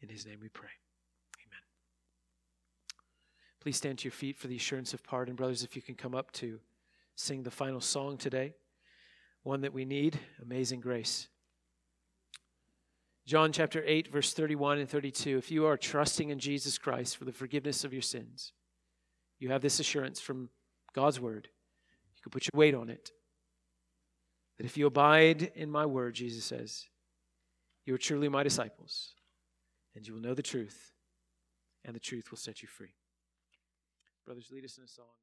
In 0.00 0.08
his 0.08 0.26
name 0.26 0.38
we 0.40 0.48
pray. 0.48 0.70
Please 3.64 3.78
stand 3.78 3.96
to 3.96 4.04
your 4.04 4.12
feet 4.12 4.36
for 4.36 4.46
the 4.46 4.56
assurance 4.56 4.92
of 4.92 5.02
pardon. 5.02 5.34
Brothers, 5.34 5.64
if 5.64 5.74
you 5.74 5.80
can 5.80 5.94
come 5.94 6.14
up 6.14 6.30
to 6.32 6.60
sing 7.16 7.42
the 7.42 7.50
final 7.50 7.80
song 7.80 8.18
today, 8.18 8.52
one 9.42 9.62
that 9.62 9.72
we 9.72 9.86
need 9.86 10.20
Amazing 10.42 10.80
Grace. 10.80 11.28
John 13.24 13.52
chapter 13.52 13.82
8, 13.86 14.12
verse 14.12 14.34
31 14.34 14.80
and 14.80 14.88
32. 14.88 15.38
If 15.38 15.50
you 15.50 15.64
are 15.64 15.78
trusting 15.78 16.28
in 16.28 16.38
Jesus 16.38 16.76
Christ 16.76 17.16
for 17.16 17.24
the 17.24 17.32
forgiveness 17.32 17.84
of 17.84 17.94
your 17.94 18.02
sins, 18.02 18.52
you 19.38 19.48
have 19.48 19.62
this 19.62 19.80
assurance 19.80 20.20
from 20.20 20.50
God's 20.92 21.18
word. 21.18 21.48
You 22.16 22.22
can 22.22 22.32
put 22.32 22.44
your 22.44 22.60
weight 22.60 22.74
on 22.74 22.90
it. 22.90 23.12
That 24.58 24.66
if 24.66 24.76
you 24.76 24.84
abide 24.84 25.52
in 25.54 25.70
my 25.70 25.86
word, 25.86 26.16
Jesus 26.16 26.44
says, 26.44 26.84
you 27.86 27.94
are 27.94 27.98
truly 27.98 28.28
my 28.28 28.42
disciples, 28.42 29.14
and 29.96 30.06
you 30.06 30.12
will 30.12 30.20
know 30.20 30.34
the 30.34 30.42
truth, 30.42 30.92
and 31.82 31.96
the 31.96 32.00
truth 32.00 32.30
will 32.30 32.36
set 32.36 32.60
you 32.60 32.68
free. 32.68 32.92
Brothers, 34.24 34.48
lead 34.50 34.64
us 34.64 34.78
in 34.78 34.84
a 34.84 34.88
song. 34.88 35.14